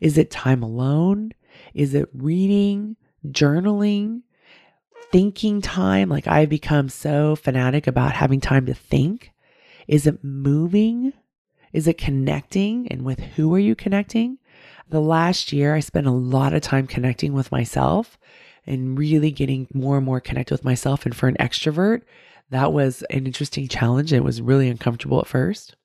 Is 0.00 0.18
it 0.18 0.30
time 0.30 0.62
alone? 0.62 1.32
Is 1.72 1.94
it 1.94 2.08
reading, 2.12 2.96
journaling, 3.26 4.22
thinking 5.12 5.60
time? 5.60 6.08
Like 6.08 6.26
I've 6.26 6.48
become 6.48 6.88
so 6.88 7.36
fanatic 7.36 7.86
about 7.86 8.12
having 8.12 8.40
time 8.40 8.66
to 8.66 8.74
think. 8.74 9.32
Is 9.86 10.06
it 10.06 10.22
moving? 10.22 11.12
Is 11.72 11.86
it 11.86 11.98
connecting? 11.98 12.88
And 12.88 13.04
with 13.04 13.20
who 13.20 13.54
are 13.54 13.58
you 13.58 13.74
connecting? 13.74 14.38
The 14.90 15.00
last 15.00 15.52
year, 15.52 15.74
I 15.74 15.80
spent 15.80 16.06
a 16.06 16.12
lot 16.12 16.54
of 16.54 16.62
time 16.62 16.86
connecting 16.86 17.32
with 17.32 17.52
myself 17.52 18.18
and 18.66 18.98
really 18.98 19.30
getting 19.30 19.66
more 19.72 19.96
and 19.96 20.06
more 20.06 20.20
connected 20.20 20.54
with 20.54 20.64
myself. 20.64 21.04
And 21.04 21.14
for 21.14 21.28
an 21.28 21.36
extrovert, 21.38 22.02
that 22.50 22.72
was 22.72 23.02
an 23.10 23.26
interesting 23.26 23.68
challenge. 23.68 24.12
It 24.12 24.24
was 24.24 24.40
really 24.40 24.68
uncomfortable 24.68 25.20
at 25.20 25.26
first. 25.26 25.76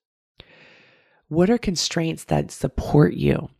What 1.28 1.50
are 1.50 1.58
constraints 1.58 2.24
that 2.24 2.50
support 2.50 3.14
you? 3.14 3.50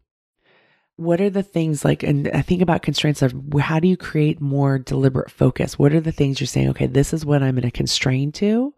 What 0.96 1.20
are 1.20 1.30
the 1.30 1.42
things 1.42 1.85
like, 1.85 2.02
and 2.04 2.28
I 2.33 2.42
think 2.42 2.62
about 2.62 2.83
constraints 2.83 3.20
of 3.20 3.35
how 3.59 3.80
do 3.80 3.88
you 3.88 3.96
create 3.96 4.40
more 4.40 4.78
deliberate 4.78 5.30
focus? 5.30 5.78
What 5.78 5.92
are 5.92 6.00
the 6.00 6.12
things 6.12 6.38
you're 6.38 6.46
saying, 6.46 6.68
okay, 6.70 6.87
this 6.87 7.12
is 7.12 7.26
what 7.26 7.42
I'm 7.42 7.57
going 7.57 7.62
to 7.62 7.70
constrain 7.70 8.30
to? 8.33 8.72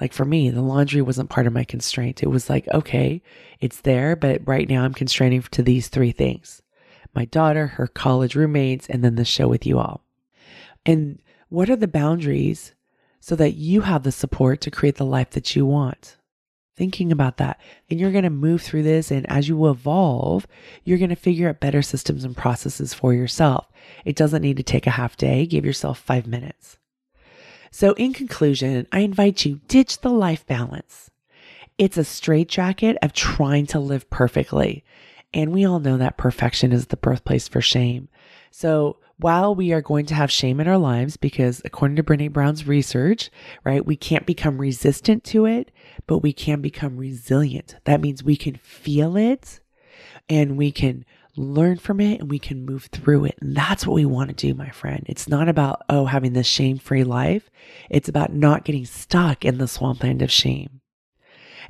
Like 0.00 0.12
for 0.12 0.24
me, 0.24 0.50
the 0.50 0.62
laundry 0.62 1.00
wasn't 1.00 1.30
part 1.30 1.46
of 1.46 1.52
my 1.52 1.62
constraint. 1.62 2.22
It 2.22 2.28
was 2.28 2.50
like, 2.50 2.66
okay, 2.74 3.22
it's 3.60 3.82
there, 3.82 4.16
but 4.16 4.42
right 4.46 4.68
now 4.68 4.82
I'm 4.82 4.94
constraining 4.94 5.42
to 5.42 5.62
these 5.62 5.88
three 5.88 6.12
things 6.12 6.60
my 7.14 7.24
daughter, 7.26 7.68
her 7.68 7.86
college 7.86 8.34
roommates, 8.34 8.88
and 8.88 9.04
then 9.04 9.14
the 9.14 9.24
show 9.24 9.46
with 9.46 9.64
you 9.64 9.78
all. 9.78 10.02
And 10.84 11.22
what 11.48 11.70
are 11.70 11.76
the 11.76 11.86
boundaries 11.86 12.74
so 13.20 13.36
that 13.36 13.54
you 13.54 13.82
have 13.82 14.02
the 14.02 14.10
support 14.10 14.60
to 14.62 14.70
create 14.70 14.96
the 14.96 15.06
life 15.06 15.30
that 15.30 15.54
you 15.54 15.64
want? 15.64 16.16
Thinking 16.76 17.12
about 17.12 17.36
that. 17.36 17.60
And 17.88 18.00
you're 18.00 18.10
going 18.10 18.24
to 18.24 18.30
move 18.30 18.62
through 18.62 18.82
this. 18.82 19.10
And 19.10 19.28
as 19.30 19.48
you 19.48 19.68
evolve, 19.68 20.46
you're 20.82 20.98
going 20.98 21.10
to 21.10 21.16
figure 21.16 21.48
out 21.48 21.60
better 21.60 21.82
systems 21.82 22.24
and 22.24 22.36
processes 22.36 22.92
for 22.92 23.14
yourself. 23.14 23.70
It 24.04 24.16
doesn't 24.16 24.42
need 24.42 24.56
to 24.56 24.62
take 24.62 24.86
a 24.86 24.90
half 24.90 25.16
day. 25.16 25.46
Give 25.46 25.64
yourself 25.64 25.98
five 25.98 26.26
minutes. 26.26 26.78
So, 27.70 27.92
in 27.94 28.12
conclusion, 28.12 28.86
I 28.92 29.00
invite 29.00 29.44
you 29.44 29.60
ditch 29.66 30.00
the 30.00 30.10
life 30.10 30.46
balance. 30.46 31.10
It's 31.76 31.96
a 31.96 32.04
straitjacket 32.04 32.98
of 33.02 33.12
trying 33.12 33.66
to 33.66 33.80
live 33.80 34.08
perfectly. 34.10 34.84
And 35.32 35.52
we 35.52 35.66
all 35.66 35.80
know 35.80 35.96
that 35.96 36.16
perfection 36.16 36.72
is 36.72 36.86
the 36.86 36.96
birthplace 36.96 37.48
for 37.48 37.60
shame. 37.60 38.08
So 38.52 38.98
while 39.18 39.52
we 39.52 39.72
are 39.72 39.82
going 39.82 40.06
to 40.06 40.14
have 40.14 40.30
shame 40.30 40.60
in 40.60 40.68
our 40.68 40.78
lives, 40.78 41.16
because 41.16 41.60
according 41.64 41.96
to 41.96 42.04
Brene 42.04 42.32
Brown's 42.32 42.68
research, 42.68 43.30
right, 43.64 43.84
we 43.84 43.96
can't 43.96 44.26
become 44.26 44.58
resistant 44.58 45.24
to 45.24 45.44
it, 45.44 45.72
but 46.06 46.18
we 46.18 46.32
can 46.32 46.60
become 46.60 46.96
resilient. 46.96 47.76
That 47.84 48.00
means 48.00 48.22
we 48.22 48.36
can 48.36 48.56
feel 48.56 49.16
it 49.16 49.60
and 50.28 50.56
we 50.56 50.72
can 50.72 51.04
learn 51.36 51.78
from 51.78 52.00
it 52.00 52.20
and 52.20 52.30
we 52.30 52.38
can 52.38 52.64
move 52.64 52.84
through 52.84 53.26
it. 53.26 53.36
And 53.40 53.56
that's 53.56 53.86
what 53.86 53.94
we 53.94 54.04
want 54.04 54.30
to 54.30 54.34
do, 54.34 54.54
my 54.54 54.70
friend. 54.70 55.04
It's 55.06 55.28
not 55.28 55.48
about, 55.48 55.82
oh, 55.88 56.06
having 56.06 56.32
this 56.32 56.46
shame 56.46 56.78
free 56.78 57.04
life. 57.04 57.50
It's 57.90 58.08
about 58.08 58.32
not 58.32 58.64
getting 58.64 58.84
stuck 58.84 59.44
in 59.44 59.58
the 59.58 59.68
swampland 59.68 60.22
of 60.22 60.30
shame. 60.30 60.80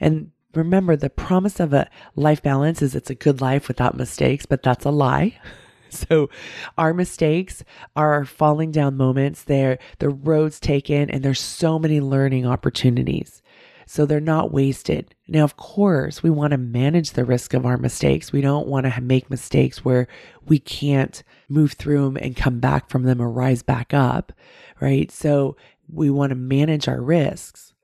And 0.00 0.32
remember, 0.54 0.96
the 0.96 1.10
promise 1.10 1.60
of 1.60 1.72
a 1.72 1.88
life 2.14 2.42
balance 2.42 2.82
is 2.82 2.94
it's 2.94 3.10
a 3.10 3.14
good 3.14 3.40
life 3.40 3.68
without 3.68 3.96
mistakes, 3.96 4.46
but 4.46 4.62
that's 4.62 4.84
a 4.84 4.90
lie. 4.90 5.38
So 5.94 6.28
our 6.76 6.92
mistakes 6.92 7.62
are 7.94 8.24
falling 8.24 8.72
down 8.72 8.96
moments. 8.96 9.44
They're 9.44 9.78
the 10.00 10.08
roads 10.08 10.58
taken 10.58 11.08
and 11.08 11.22
there's 11.22 11.40
so 11.40 11.78
many 11.78 12.00
learning 12.00 12.46
opportunities. 12.46 13.42
So 13.86 14.06
they're 14.06 14.20
not 14.20 14.52
wasted. 14.52 15.14
Now, 15.28 15.44
of 15.44 15.56
course, 15.56 16.22
we 16.22 16.30
want 16.30 16.52
to 16.52 16.58
manage 16.58 17.12
the 17.12 17.24
risk 17.24 17.54
of 17.54 17.66
our 17.66 17.76
mistakes. 17.76 18.32
We 18.32 18.40
don't 18.40 18.66
want 18.66 18.86
to 18.86 19.00
make 19.00 19.30
mistakes 19.30 19.84
where 19.84 20.08
we 20.46 20.58
can't 20.58 21.22
move 21.48 21.72
through 21.72 22.04
them 22.04 22.16
and 22.16 22.36
come 22.36 22.60
back 22.60 22.88
from 22.88 23.04
them 23.04 23.20
or 23.20 23.30
rise 23.30 23.62
back 23.62 23.94
up, 23.94 24.32
right? 24.80 25.10
So 25.10 25.56
we 25.88 26.10
want 26.10 26.30
to 26.30 26.36
manage 26.36 26.88
our 26.88 27.00
risks. 27.00 27.74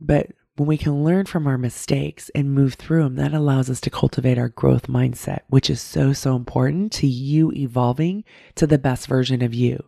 But 0.00 0.28
when 0.56 0.66
we 0.66 0.76
can 0.76 1.02
learn 1.04 1.26
from 1.26 1.46
our 1.46 1.58
mistakes 1.58 2.30
and 2.34 2.52
move 2.52 2.74
through 2.74 3.04
them, 3.04 3.16
that 3.16 3.32
allows 3.32 3.70
us 3.70 3.80
to 3.82 3.90
cultivate 3.90 4.38
our 4.38 4.50
growth 4.50 4.86
mindset, 4.86 5.40
which 5.48 5.70
is 5.70 5.80
so, 5.80 6.12
so 6.12 6.36
important 6.36 6.92
to 6.92 7.06
you 7.06 7.52
evolving 7.52 8.24
to 8.56 8.66
the 8.66 8.78
best 8.78 9.06
version 9.06 9.42
of 9.42 9.54
you 9.54 9.82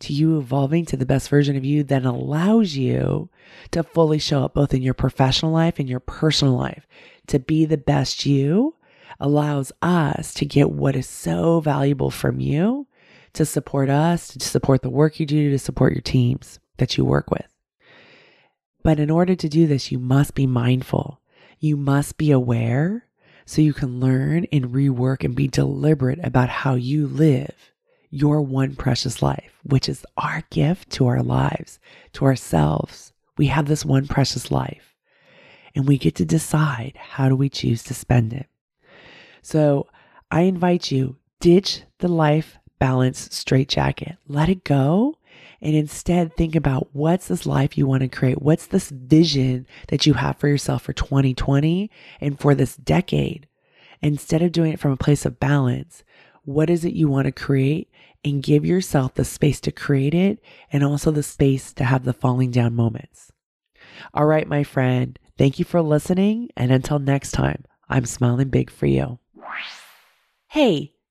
to 0.00 0.12
you 0.12 0.38
evolving 0.38 0.84
to 0.86 0.96
the 0.96 1.06
best 1.06 1.28
version 1.28 1.56
of 1.56 1.64
you 1.64 1.82
that 1.84 2.04
allows 2.04 2.76
you 2.76 3.28
to 3.70 3.82
fully 3.82 4.18
show 4.18 4.44
up 4.44 4.54
both 4.54 4.74
in 4.74 4.82
your 4.82 4.94
professional 4.94 5.52
life 5.52 5.78
and 5.78 5.88
your 5.88 6.00
personal 6.00 6.54
life. 6.54 6.86
To 7.28 7.38
be 7.38 7.64
the 7.64 7.78
best 7.78 8.26
you 8.26 8.76
allows 9.18 9.72
us 9.82 10.34
to 10.34 10.44
get 10.44 10.70
what 10.70 10.96
is 10.96 11.08
so 11.08 11.60
valuable 11.60 12.10
from 12.10 12.40
you 12.40 12.86
to 13.32 13.44
support 13.44 13.90
us, 13.90 14.28
to 14.28 14.48
support 14.48 14.82
the 14.82 14.90
work 14.90 15.20
you 15.20 15.26
do, 15.26 15.50
to 15.50 15.58
support 15.58 15.92
your 15.92 16.02
teams 16.02 16.58
that 16.78 16.96
you 16.96 17.04
work 17.04 17.30
with. 17.30 17.46
But 18.82 18.98
in 18.98 19.10
order 19.10 19.34
to 19.34 19.48
do 19.48 19.66
this, 19.66 19.90
you 19.90 19.98
must 19.98 20.34
be 20.34 20.46
mindful. 20.46 21.20
You 21.58 21.76
must 21.76 22.18
be 22.18 22.30
aware 22.30 23.06
so 23.44 23.62
you 23.62 23.72
can 23.72 24.00
learn 24.00 24.46
and 24.52 24.66
rework 24.66 25.24
and 25.24 25.34
be 25.34 25.48
deliberate 25.48 26.20
about 26.22 26.48
how 26.48 26.74
you 26.74 27.06
live 27.06 27.72
your 28.16 28.40
one 28.40 28.74
precious 28.74 29.22
life, 29.22 29.52
which 29.64 29.88
is 29.88 30.04
our 30.16 30.42
gift 30.50 30.90
to 30.90 31.06
our 31.06 31.22
lives, 31.22 31.78
to 32.14 32.24
ourselves. 32.24 33.12
We 33.36 33.46
have 33.48 33.66
this 33.66 33.84
one 33.84 34.06
precious 34.06 34.50
life 34.50 34.94
and 35.74 35.86
we 35.86 35.98
get 35.98 36.14
to 36.16 36.24
decide 36.24 36.94
how 36.96 37.28
do 37.28 37.36
we 37.36 37.50
choose 37.50 37.82
to 37.84 37.94
spend 37.94 38.32
it. 38.32 38.46
So 39.42 39.86
I 40.30 40.42
invite 40.42 40.90
you, 40.90 41.16
ditch 41.40 41.82
the 41.98 42.08
life 42.08 42.56
balance 42.78 43.28
straitjacket. 43.34 44.16
Let 44.26 44.48
it 44.48 44.64
go 44.64 45.16
and 45.60 45.74
instead 45.74 46.34
think 46.34 46.54
about 46.54 46.88
what's 46.92 47.28
this 47.28 47.46
life 47.46 47.76
you 47.76 47.86
want 47.86 48.02
to 48.02 48.08
create? 48.08 48.42
What's 48.42 48.66
this 48.66 48.90
vision 48.90 49.66
that 49.88 50.06
you 50.06 50.14
have 50.14 50.36
for 50.36 50.48
yourself 50.48 50.82
for 50.82 50.92
2020 50.92 51.90
and 52.20 52.38
for 52.38 52.54
this 52.54 52.76
decade? 52.76 53.46
Instead 54.02 54.42
of 54.42 54.52
doing 54.52 54.72
it 54.72 54.80
from 54.80 54.92
a 54.92 54.96
place 54.96 55.24
of 55.24 55.40
balance, 55.40 56.04
what 56.46 56.70
is 56.70 56.84
it 56.84 56.94
you 56.94 57.08
want 57.08 57.26
to 57.26 57.32
create 57.32 57.90
and 58.24 58.42
give 58.42 58.64
yourself 58.64 59.14
the 59.14 59.24
space 59.24 59.60
to 59.60 59.70
create 59.70 60.14
it 60.14 60.40
and 60.72 60.82
also 60.82 61.10
the 61.10 61.22
space 61.22 61.72
to 61.74 61.84
have 61.84 62.04
the 62.04 62.12
falling 62.12 62.50
down 62.50 62.74
moments. 62.74 63.30
All 64.14 64.26
right, 64.26 64.48
my 64.48 64.64
friend, 64.64 65.18
thank 65.38 65.58
you 65.58 65.64
for 65.64 65.82
listening. 65.82 66.48
And 66.56 66.72
until 66.72 66.98
next 66.98 67.32
time, 67.32 67.64
I'm 67.88 68.06
smiling 68.06 68.48
big 68.48 68.70
for 68.70 68.86
you. 68.86 69.18
Hey, 70.48 70.94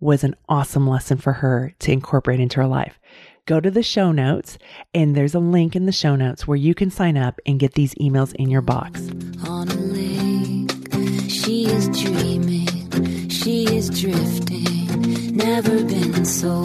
was 0.00 0.24
an 0.24 0.34
awesome 0.48 0.86
lesson 0.88 1.18
for 1.18 1.34
her 1.34 1.74
to 1.78 1.92
incorporate 1.92 2.40
into 2.40 2.56
her 2.56 2.66
life. 2.66 2.98
Go 3.46 3.60
to 3.60 3.70
the 3.70 3.82
show 3.82 4.12
notes, 4.12 4.58
and 4.94 5.14
there's 5.14 5.34
a 5.34 5.40
link 5.40 5.76
in 5.76 5.86
the 5.86 5.92
show 5.92 6.16
notes 6.16 6.46
where 6.46 6.56
you 6.56 6.74
can 6.74 6.90
sign 6.90 7.16
up 7.16 7.40
and 7.46 7.60
get 7.60 7.74
these 7.74 7.94
emails 7.94 8.34
in 8.34 8.48
your 8.48 8.62
box. 8.62 9.10
On 9.46 9.68
a 9.68 9.74
lake, 9.74 11.30
she 11.30 11.66
is 11.66 11.88
dreaming, 11.88 13.28
she 13.28 13.64
is 13.64 13.90
drifting, 13.90 15.36
never 15.36 15.84
been 15.84 16.24
so 16.24 16.60